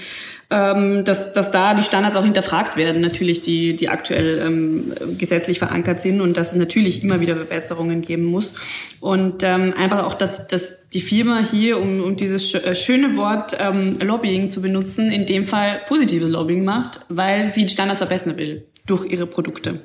ähm, 0.53 1.05
dass, 1.07 1.33
dass 1.33 1.51
da 1.51 1.73
die 1.73 1.83
Standards 1.83 2.15
auch 2.15 2.25
hinterfragt 2.25 2.77
werden, 2.77 3.01
natürlich, 3.01 3.41
die, 3.41 3.75
die 3.75 3.89
aktuell 3.89 4.43
ähm, 4.47 4.93
gesetzlich 5.17 5.59
verankert 5.59 6.03
sind 6.03 6.21
und 6.21 6.37
dass 6.37 6.53
es 6.53 6.59
natürlich 6.59 7.03
immer 7.03 7.21
wieder 7.21 7.37
Verbesserungen 7.37 8.03
geben 8.03 8.25
muss. 8.25 8.53
Und 9.01 9.43
ähm, 9.45 9.73
einfach 9.79 10.05
auch, 10.05 10.13
dass, 10.13 10.49
dass 10.49 10.89
die 10.91 11.01
Firma 11.01 11.41
hier, 11.41 11.79
um, 11.79 12.03
um 12.03 12.17
dieses 12.17 12.53
äh, 12.53 12.75
schöne 12.75 13.17
Wort 13.17 13.57
ähm, 13.59 13.99
Lobbying 14.01 14.51
zu 14.51 14.61
benutzen, 14.61 15.11
in 15.11 15.25
dem 15.25 15.47
Fall 15.47 15.81
positives 15.89 16.29
Lobbying 16.29 16.65
macht, 16.65 17.01
weil 17.09 17.51
sie 17.51 17.63
die 17.63 17.73
Standards 17.73 18.01
verbessern 18.01 18.37
will 18.37 18.67
durch 18.87 19.07
ihre 19.07 19.27
Produkte. 19.27 19.81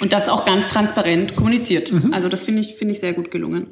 Und 0.00 0.12
das 0.12 0.28
auch 0.28 0.44
ganz 0.44 0.68
transparent 0.68 1.34
kommuniziert. 1.34 1.90
Mhm. 1.90 2.12
Also 2.12 2.28
das 2.28 2.42
finde 2.42 2.60
ich, 2.60 2.74
finde 2.74 2.92
ich 2.92 3.00
sehr 3.00 3.14
gut 3.14 3.30
gelungen. 3.30 3.68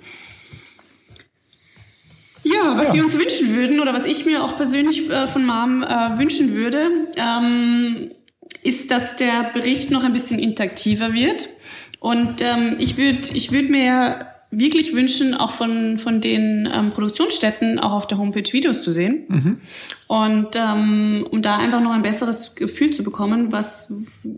Ja, 2.47 2.77
was 2.77 2.89
ja. 2.89 2.95
wir 2.95 3.05
uns 3.05 3.19
wünschen 3.19 3.55
würden 3.57 3.81
oder 3.81 3.93
was 3.93 4.05
ich 4.05 4.25
mir 4.25 4.45
auch 4.45 4.57
persönlich 4.57 5.11
äh, 5.11 5.27
von 5.27 5.45
Mom 5.45 5.83
äh, 5.83 6.17
wünschen 6.17 6.55
würde, 6.55 7.09
ähm, 7.17 8.11
ist, 8.63 8.91
dass 8.93 9.17
der 9.17 9.51
Bericht 9.53 9.91
noch 9.91 10.05
ein 10.05 10.13
bisschen 10.13 10.39
interaktiver 10.39 11.13
wird. 11.13 11.49
Und 11.99 12.43
ähm, 12.43 12.77
ich 12.79 12.97
würde 12.99 13.29
ich 13.35 13.51
würd 13.51 13.69
mir 13.69 14.27
wirklich 14.59 14.95
wünschen, 14.95 15.35
auch 15.35 15.51
von, 15.51 15.99
von 15.99 16.21
den 16.21 16.69
ähm, 16.73 16.91
Produktionsstätten 16.91 17.79
auch 17.79 17.93
auf 17.93 18.07
der 18.07 18.19
Homepage 18.19 18.53
Videos 18.53 18.81
zu 18.83 18.91
sehen. 18.91 19.25
Mhm. 19.29 19.61
Und 20.07 20.57
ähm, 20.57 21.27
um 21.31 21.43
da 21.43 21.59
einfach 21.59 21.81
noch 21.81 21.93
ein 21.93 22.03
besseres 22.03 22.55
Gefühl 22.55 22.95
zu 22.95 23.03
bekommen, 23.03 23.53
was 23.53 23.93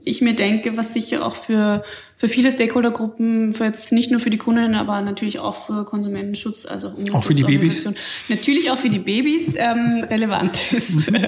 ich 0.04 0.20
mir 0.20 0.34
denke, 0.34 0.76
was 0.76 0.92
sicher 0.92 1.24
auch 1.24 1.36
für, 1.36 1.84
für 2.16 2.26
viele 2.26 2.50
Stakeholdergruppen, 2.50 3.52
für 3.52 3.64
jetzt 3.64 3.92
nicht 3.92 4.10
nur 4.10 4.20
für 4.20 4.30
die 4.30 4.38
Kunden, 4.38 4.74
aber 4.74 5.00
natürlich 5.02 5.38
auch 5.38 5.54
für 5.54 5.84
Konsumentenschutz, 5.84 6.66
also 6.66 6.92
auch 7.12 7.22
für 7.22 7.34
die 7.34 7.44
Babys. 7.44 7.88
Natürlich 8.28 8.70
auch 8.70 8.78
für 8.78 8.90
die 8.90 8.98
Babys 8.98 9.54
ähm, 9.56 10.04
relevant 10.08 10.72
ist. 10.72 11.12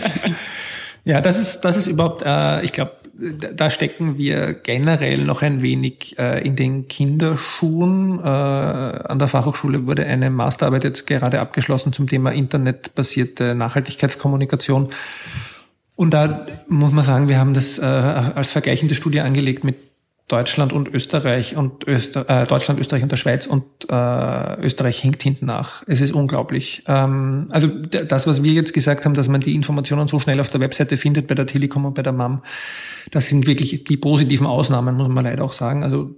Ja, 1.04 1.20
das 1.20 1.38
ist, 1.38 1.62
das 1.62 1.76
ist 1.76 1.86
überhaupt, 1.86 2.22
äh, 2.24 2.62
ich 2.62 2.72
glaube, 2.72 2.92
da 3.20 3.68
stecken 3.68 4.16
wir 4.16 4.54
generell 4.54 5.24
noch 5.24 5.42
ein 5.42 5.60
wenig 5.60 6.18
äh, 6.18 6.44
in 6.44 6.56
den 6.56 6.88
Kinderschuhen. 6.88 8.18
Äh, 8.18 8.22
an 8.22 9.18
der 9.18 9.28
Fachhochschule 9.28 9.86
wurde 9.86 10.06
eine 10.06 10.30
Masterarbeit 10.30 10.84
jetzt 10.84 11.06
gerade 11.06 11.40
abgeschlossen 11.40 11.92
zum 11.92 12.06
Thema 12.06 12.32
internetbasierte 12.32 13.54
Nachhaltigkeitskommunikation. 13.54 14.88
Und 15.96 16.14
da 16.14 16.46
muss 16.68 16.92
man 16.92 17.04
sagen, 17.04 17.28
wir 17.28 17.38
haben 17.38 17.52
das 17.52 17.78
äh, 17.78 17.84
als 17.84 18.52
vergleichende 18.52 18.94
Studie 18.94 19.20
angelegt 19.20 19.64
mit 19.64 19.76
Deutschland 20.30 20.72
und 20.72 20.88
Österreich 20.88 21.56
und 21.56 21.88
Öster, 21.88 22.24
äh, 22.28 22.46
Deutschland, 22.46 22.78
Österreich 22.78 23.02
und 23.02 23.10
der 23.10 23.16
Schweiz 23.16 23.46
und 23.46 23.64
äh, 23.90 24.60
Österreich 24.62 25.02
hängt 25.02 25.20
hinten 25.22 25.46
nach. 25.46 25.82
Es 25.88 26.00
ist 26.00 26.12
unglaublich. 26.12 26.84
Ähm, 26.86 27.48
also 27.50 27.66
das, 27.66 28.28
was 28.28 28.44
wir 28.44 28.52
jetzt 28.52 28.72
gesagt 28.72 29.04
haben, 29.04 29.14
dass 29.14 29.28
man 29.28 29.40
die 29.40 29.56
Informationen 29.56 30.06
so 30.06 30.20
schnell 30.20 30.40
auf 30.40 30.48
der 30.48 30.60
Webseite 30.60 30.96
findet 30.96 31.26
bei 31.26 31.34
der 31.34 31.46
Telekom 31.46 31.84
und 31.84 31.94
bei 31.94 32.02
der 32.02 32.12
MAM, 32.12 32.42
das 33.10 33.26
sind 33.26 33.48
wirklich 33.48 33.82
die 33.82 33.96
positiven 33.96 34.46
Ausnahmen, 34.46 34.96
muss 34.96 35.08
man 35.08 35.24
leider 35.24 35.42
auch 35.42 35.52
sagen. 35.52 35.82
Also 35.82 36.14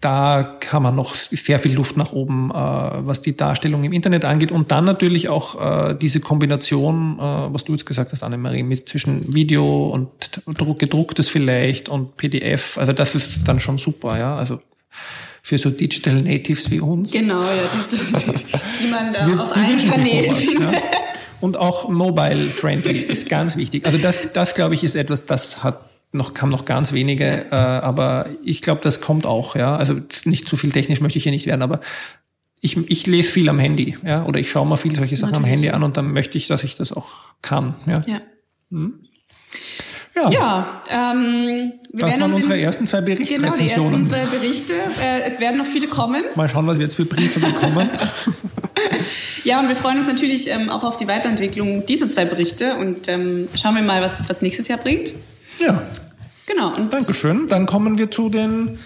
da 0.00 0.56
kann 0.58 0.82
man 0.82 0.96
noch 0.96 1.14
sehr 1.14 1.60
viel 1.60 1.74
Luft 1.74 1.96
nach 1.96 2.12
oben, 2.12 2.50
äh, 2.50 2.54
was 2.54 3.22
die 3.22 3.36
Darstellung 3.36 3.84
im 3.84 3.92
Internet 3.92 4.24
angeht. 4.24 4.50
Und 4.50 4.72
dann 4.72 4.84
natürlich 4.84 5.28
auch 5.28 5.90
äh, 5.90 5.94
diese 5.94 6.18
Kombination, 6.18 7.18
äh, 7.18 7.22
was 7.22 7.64
du 7.64 7.72
jetzt 7.72 7.86
gesagt 7.86 8.12
hast, 8.12 8.24
Annemarie, 8.24 8.64
mit 8.64 8.88
zwischen 8.88 9.32
Video 9.32 9.86
und 9.86 10.10
gedrucktes 10.78 11.28
vielleicht 11.28 11.88
und 11.88 12.16
PDF. 12.16 12.78
Also 12.78 12.92
das 12.92 13.14
ist 13.14 13.46
dann 13.46 13.60
schon 13.60 13.78
super, 13.78 14.18
ja. 14.18 14.36
Also 14.36 14.60
für 15.42 15.58
so 15.58 15.70
Digital 15.70 16.22
Natives 16.22 16.70
wie 16.70 16.80
uns. 16.80 17.12
Genau, 17.12 17.40
ja, 17.40 17.48
die, 17.90 17.96
die, 17.96 18.84
die 18.84 18.90
man 18.90 19.12
da 19.12 19.26
wir, 19.28 19.40
auf 19.40 19.56
allen 19.56 19.88
Kanälen 19.88 20.34
findet. 20.34 20.72
Ja. 20.72 20.80
Und 21.40 21.56
auch 21.56 21.88
mobile-friendly 21.88 22.92
ist 22.92 23.28
ganz 23.28 23.56
wichtig. 23.56 23.84
Also 23.84 23.98
das, 23.98 24.32
das 24.32 24.54
glaube 24.54 24.74
ich, 24.74 24.84
ist 24.84 24.94
etwas, 24.94 25.26
das 25.26 25.62
hat 25.62 25.91
noch 26.12 26.34
kam 26.34 26.50
noch 26.50 26.64
ganz 26.64 26.92
wenige, 26.92 27.46
äh, 27.50 27.54
aber 27.54 28.26
ich 28.44 28.62
glaube, 28.62 28.80
das 28.82 29.00
kommt 29.00 29.26
auch. 29.26 29.56
Ja, 29.56 29.76
also 29.76 29.96
nicht 30.24 30.48
zu 30.48 30.56
viel 30.56 30.70
technisch 30.70 31.00
möchte 31.00 31.18
ich 31.18 31.24
hier 31.24 31.32
nicht 31.32 31.46
werden, 31.46 31.62
aber 31.62 31.80
ich, 32.60 32.76
ich 32.88 33.06
lese 33.06 33.32
viel 33.32 33.48
am 33.48 33.58
Handy, 33.58 33.96
ja, 34.04 34.24
oder 34.24 34.38
ich 34.38 34.50
schaue 34.50 34.66
mal 34.66 34.76
viel 34.76 34.94
solche 34.94 35.16
Sachen 35.16 35.32
Natürlich. 35.32 35.46
am 35.46 35.50
Handy 35.50 35.70
an 35.70 35.82
und 35.82 35.96
dann 35.96 36.12
möchte 36.12 36.38
ich, 36.38 36.46
dass 36.46 36.62
ich 36.62 36.76
das 36.76 36.92
auch 36.92 37.10
kann. 37.40 37.74
Ja. 37.86 38.02
ja. 38.06 38.20
Hm? 38.70 39.00
Ja, 40.14 40.30
ja 40.30 40.82
ähm, 40.90 41.72
wir 41.92 42.08
das 42.08 42.20
waren 42.20 42.32
unsere 42.34 42.54
in, 42.54 42.64
ersten 42.64 42.86
zwei 42.86 43.00
Berichtsrezensionen. 43.00 44.04
Genau, 44.04 44.14
die 44.14 44.14
ersten 44.14 44.30
zwei 44.30 44.38
Berichte. 44.38 44.74
Äh, 45.02 45.22
es 45.22 45.40
werden 45.40 45.58
noch 45.58 45.66
viele 45.66 45.88
kommen. 45.88 46.22
Mal 46.34 46.48
schauen, 46.48 46.66
was 46.66 46.78
wir 46.78 46.84
jetzt 46.84 46.96
für 46.96 47.06
Briefe 47.06 47.40
bekommen. 47.40 47.88
ja, 49.44 49.60
und 49.60 49.68
wir 49.68 49.76
freuen 49.76 49.98
uns 49.98 50.06
natürlich 50.06 50.48
ähm, 50.48 50.68
auch 50.68 50.84
auf 50.84 50.96
die 50.96 51.08
Weiterentwicklung 51.08 51.86
dieser 51.86 52.10
zwei 52.10 52.26
Berichte 52.26 52.76
und 52.76 53.08
ähm, 53.08 53.48
schauen 53.54 53.74
wir 53.74 53.82
mal, 53.82 54.02
was, 54.02 54.28
was 54.28 54.42
nächstes 54.42 54.68
Jahr 54.68 54.78
bringt. 54.78 55.14
Ja. 55.64 55.82
Genau. 56.46 56.74
Und 56.74 56.92
Dankeschön. 56.92 57.46
Dann 57.46 57.66
kommen 57.66 57.98
wir 57.98 58.10
zu 58.10 58.28
den 58.28 58.78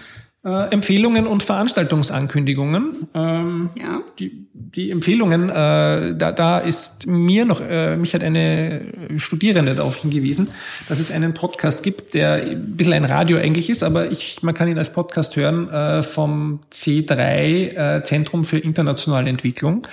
äh, 0.47 0.71
Empfehlungen 0.71 1.27
und 1.27 1.43
Veranstaltungsankündigungen. 1.43 3.07
Ähm, 3.13 3.69
ja. 3.75 4.01
Die, 4.19 4.47
die 4.53 4.91
Empfehlungen, 4.91 5.49
äh, 5.49 6.15
da, 6.15 6.31
da 6.31 6.59
ist 6.59 7.07
mir 7.07 7.45
noch, 7.45 7.59
äh, 7.61 7.97
mich 7.97 8.13
hat 8.13 8.23
eine 8.23 8.81
Studierende 9.17 9.75
darauf 9.75 9.95
hingewiesen, 9.97 10.49
dass 10.87 10.99
es 10.99 11.11
einen 11.11 11.33
Podcast 11.33 11.83
gibt, 11.83 12.13
der 12.13 12.35
ein 12.35 12.77
bisschen 12.77 12.93
ein 12.93 13.05
Radio 13.05 13.37
eigentlich 13.37 13.69
ist, 13.69 13.83
aber 13.83 14.11
ich, 14.11 14.41
man 14.43 14.53
kann 14.53 14.69
ihn 14.69 14.77
als 14.77 14.91
Podcast 14.91 15.35
hören 15.35 15.69
äh, 15.69 16.03
vom 16.03 16.59
C3 16.71 17.97
äh, 17.97 18.03
Zentrum 18.03 18.43
für 18.43 18.59
internationale 18.59 19.29
Entwicklung. 19.29 19.87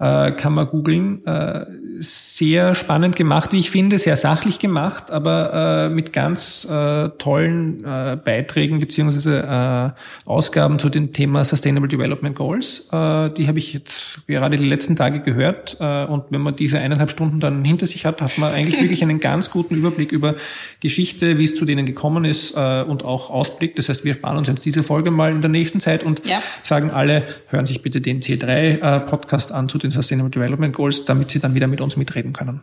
Äh, 0.00 0.32
kann 0.32 0.54
man 0.54 0.66
googeln. 0.66 1.24
Äh, 1.26 1.66
sehr 2.00 2.74
spannend 2.74 3.16
gemacht, 3.16 3.52
wie 3.52 3.58
ich 3.58 3.70
finde, 3.70 3.98
sehr 3.98 4.16
sachlich 4.16 4.58
gemacht, 4.58 5.10
aber 5.10 5.88
äh, 5.90 5.94
mit 5.94 6.14
ganz 6.14 6.66
äh, 6.70 7.10
tollen 7.18 7.84
äh, 7.84 8.16
Beiträgen 8.16 8.78
beziehungsweise 8.78 9.42
äh, 9.42 9.90
Ausgaben 10.24 10.78
zu 10.78 10.88
dem 10.88 11.12
Thema 11.12 11.44
Sustainable 11.44 11.88
Development 11.88 12.34
Goals. 12.34 12.88
Äh, 12.90 13.28
die 13.30 13.46
habe 13.46 13.58
ich 13.58 13.74
jetzt 13.74 14.26
gerade 14.26 14.56
die 14.56 14.66
letzten 14.66 14.96
Tage 14.96 15.20
gehört. 15.20 15.76
Äh, 15.80 16.06
und 16.06 16.24
wenn 16.30 16.40
man 16.40 16.56
diese 16.56 16.78
eineinhalb 16.78 17.10
Stunden 17.10 17.38
dann 17.38 17.62
hinter 17.62 17.86
sich 17.86 18.06
hat, 18.06 18.22
hat 18.22 18.38
man 18.38 18.54
eigentlich 18.54 18.80
wirklich 18.80 19.02
einen 19.02 19.20
ganz 19.20 19.50
guten 19.50 19.74
Überblick 19.74 20.12
über 20.12 20.34
Geschichte, 20.80 21.36
wie 21.36 21.44
es 21.44 21.54
zu 21.54 21.66
denen 21.66 21.84
gekommen 21.84 22.24
ist 22.24 22.56
äh, 22.56 22.82
und 22.82 23.04
auch 23.04 23.28
Ausblick. 23.28 23.76
Das 23.76 23.90
heißt, 23.90 24.04
wir 24.04 24.14
sparen 24.14 24.38
uns 24.38 24.48
jetzt 24.48 24.64
diese 24.64 24.82
Folge 24.82 25.10
mal 25.10 25.30
in 25.30 25.42
der 25.42 25.50
nächsten 25.50 25.80
Zeit 25.80 26.04
und 26.04 26.24
ja. 26.24 26.42
sagen 26.62 26.90
alle, 26.90 27.24
hören 27.48 27.66
sich 27.66 27.82
bitte 27.82 28.00
den 28.00 28.22
C3-Podcast 28.22 29.52
an 29.52 29.68
zu 29.68 29.76
den 29.76 29.89
Sustainable 29.90 30.30
Development 30.30 30.74
Goals, 30.74 31.04
damit 31.04 31.30
sie 31.30 31.40
dann 31.40 31.54
wieder 31.54 31.66
mit 31.66 31.80
uns 31.80 31.96
mitreden 31.96 32.32
können. 32.32 32.60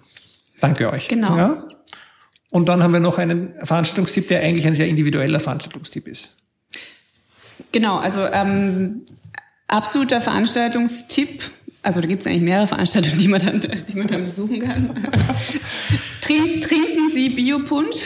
Danke 0.60 0.92
euch. 0.92 1.08
Genau. 1.08 1.38
Ja? 1.38 1.64
Und 2.50 2.70
dann 2.70 2.82
haben 2.82 2.94
wir 2.94 3.00
noch 3.00 3.18
einen 3.18 3.54
Veranstaltungstipp, 3.64 4.28
der 4.30 4.42
eigentlich 4.42 4.66
ein 4.66 4.74
sehr 4.74 4.88
individueller 4.88 5.40
Veranstaltungstipp 5.40 6.08
ist. 6.08 6.38
Genau, 7.72 7.98
also 7.98 8.22
ähm, 8.26 9.02
absoluter 9.68 10.22
Veranstaltungstipp. 10.22 11.44
Also 11.82 12.02
da 12.02 12.08
gibt 12.08 12.22
es 12.22 12.28
eigentlich 12.28 12.44
mehrere 12.44 12.68
Veranstaltungen, 12.68 13.20
die 13.20 13.28
man 13.28 13.46
dann, 13.46 13.62
die 13.62 13.98
man 13.98 14.08
dann 14.08 14.22
besuchen 14.22 14.60
kann. 14.60 15.08
Trink, 16.28 16.62
trinken 16.62 17.08
Sie 17.14 17.30
Biopunsch 17.30 18.00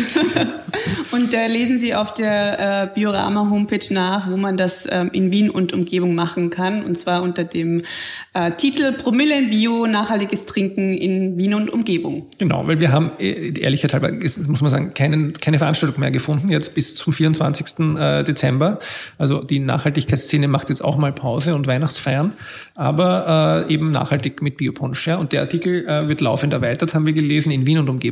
und 1.12 1.34
äh, 1.34 1.48
lesen 1.48 1.80
Sie 1.80 1.96
auf 1.96 2.14
der 2.14 2.84
äh, 2.84 2.88
Biorama-Homepage 2.94 3.92
nach, 3.92 4.30
wo 4.30 4.38
man 4.38 4.58
das 4.58 4.88
ähm, 4.88 5.10
in 5.12 5.32
Wien 5.32 5.50
und 5.50 5.74
Umgebung 5.74 6.14
machen 6.14 6.52
kann. 6.52 6.86
Und 6.86 7.00
zwar 7.00 7.24
unter 7.24 7.44
dem 7.44 7.82
äh, 8.34 8.52
Titel 8.52 8.92
Promille 8.92 9.40
in 9.40 9.50
Bio, 9.50 9.88
nachhaltiges 9.88 10.46
Trinken 10.46 10.94
in 10.94 11.36
Wien 11.40 11.56
und 11.56 11.72
Umgebung. 11.72 12.28
Genau, 12.38 12.68
weil 12.68 12.80
wir 12.80 12.92
haben, 12.92 13.10
äh, 13.18 13.60
ehrlichkeit 13.60 13.94
halber, 13.94 14.12
muss 14.12 14.62
man 14.62 14.70
sagen, 14.70 14.94
keinen, 14.94 15.34
keine 15.34 15.58
Veranstaltung 15.58 16.00
mehr 16.00 16.12
gefunden, 16.12 16.50
jetzt 16.50 16.76
bis 16.76 16.94
zum 16.94 17.14
24. 17.14 17.98
Äh, 17.98 18.24
Dezember. 18.24 18.78
Also 19.18 19.42
die 19.42 19.58
Nachhaltigkeitsszene 19.58 20.48
macht 20.48 20.70
jetzt 20.70 20.84
auch 20.84 20.98
mal 20.98 21.12
Pause 21.12 21.56
und 21.56 21.66
Weihnachtsfeiern, 21.66 22.34
aber 22.76 23.66
äh, 23.68 23.74
eben 23.74 23.90
nachhaltig 23.90 24.44
mit 24.44 24.58
Biopunsch. 24.58 25.08
Ja. 25.08 25.18
Und 25.18 25.34
der 25.34 25.42
Artikel 25.42 25.72
wird 26.08 26.22
laufend 26.22 26.54
erweitert, 26.54 26.94
haben 26.94 27.06
wir 27.06 27.14
gelesen, 27.14 27.52
in 27.52 27.66
Wien 27.66 27.80
und 27.80 27.90
Umgebung. 27.90 28.11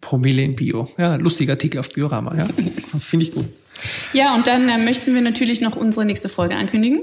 Promille 0.00 0.42
in 0.42 0.56
Bio. 0.56 0.88
Ja, 0.98 1.16
lustiger 1.16 1.52
Artikel 1.52 1.78
auf 1.78 1.90
Biorama. 1.90 2.34
Ja. 2.36 2.48
Finde 3.00 3.26
ich 3.26 3.32
gut. 3.32 3.46
Ja, 4.12 4.34
und 4.34 4.46
dann 4.46 4.68
äh, 4.68 4.78
möchten 4.78 5.14
wir 5.14 5.20
natürlich 5.20 5.60
noch 5.60 5.76
unsere 5.76 6.04
nächste 6.04 6.28
Folge 6.28 6.56
ankündigen. 6.56 7.00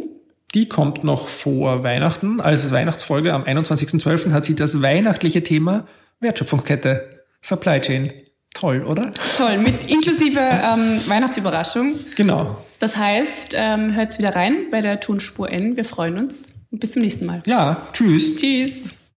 Die 0.54 0.70
kommt 0.70 1.04
noch 1.04 1.28
vor 1.28 1.84
Weihnachten. 1.84 2.40
Als 2.40 2.72
Weihnachtsfolge 2.72 3.34
am 3.34 3.44
21.12. 3.44 4.32
hat 4.32 4.46
sie 4.46 4.56
das 4.56 4.82
weihnachtliche 4.82 5.44
Thema 5.44 5.86
Wertschöpfungskette, 6.20 7.16
Supply 7.42 7.80
Chain. 7.80 8.14
Toll, 8.54 8.84
oder? 8.84 9.14
Toll, 9.36 9.60
mit 9.60 9.84
inklusive 9.90 10.40
ähm, 10.40 11.02
Weihnachtsüberraschung. 11.08 11.96
Genau. 12.16 12.58
Das 12.80 12.98
heißt, 12.98 13.56
ähm, 13.56 13.94
hört 13.94 14.18
wieder 14.18 14.36
rein 14.36 14.70
bei 14.72 14.82
der 14.82 15.00
Tonspur 15.00 15.52
N. 15.52 15.76
Wir 15.76 15.86
freuen 15.86 16.18
uns. 16.18 16.54
Bis 16.72 16.94
zum 16.94 17.02
nächsten 17.02 17.26
Mal. 17.26 17.42
Ja, 17.46 17.88
tschüss. 17.94 18.36
Tschüss. 18.36 18.72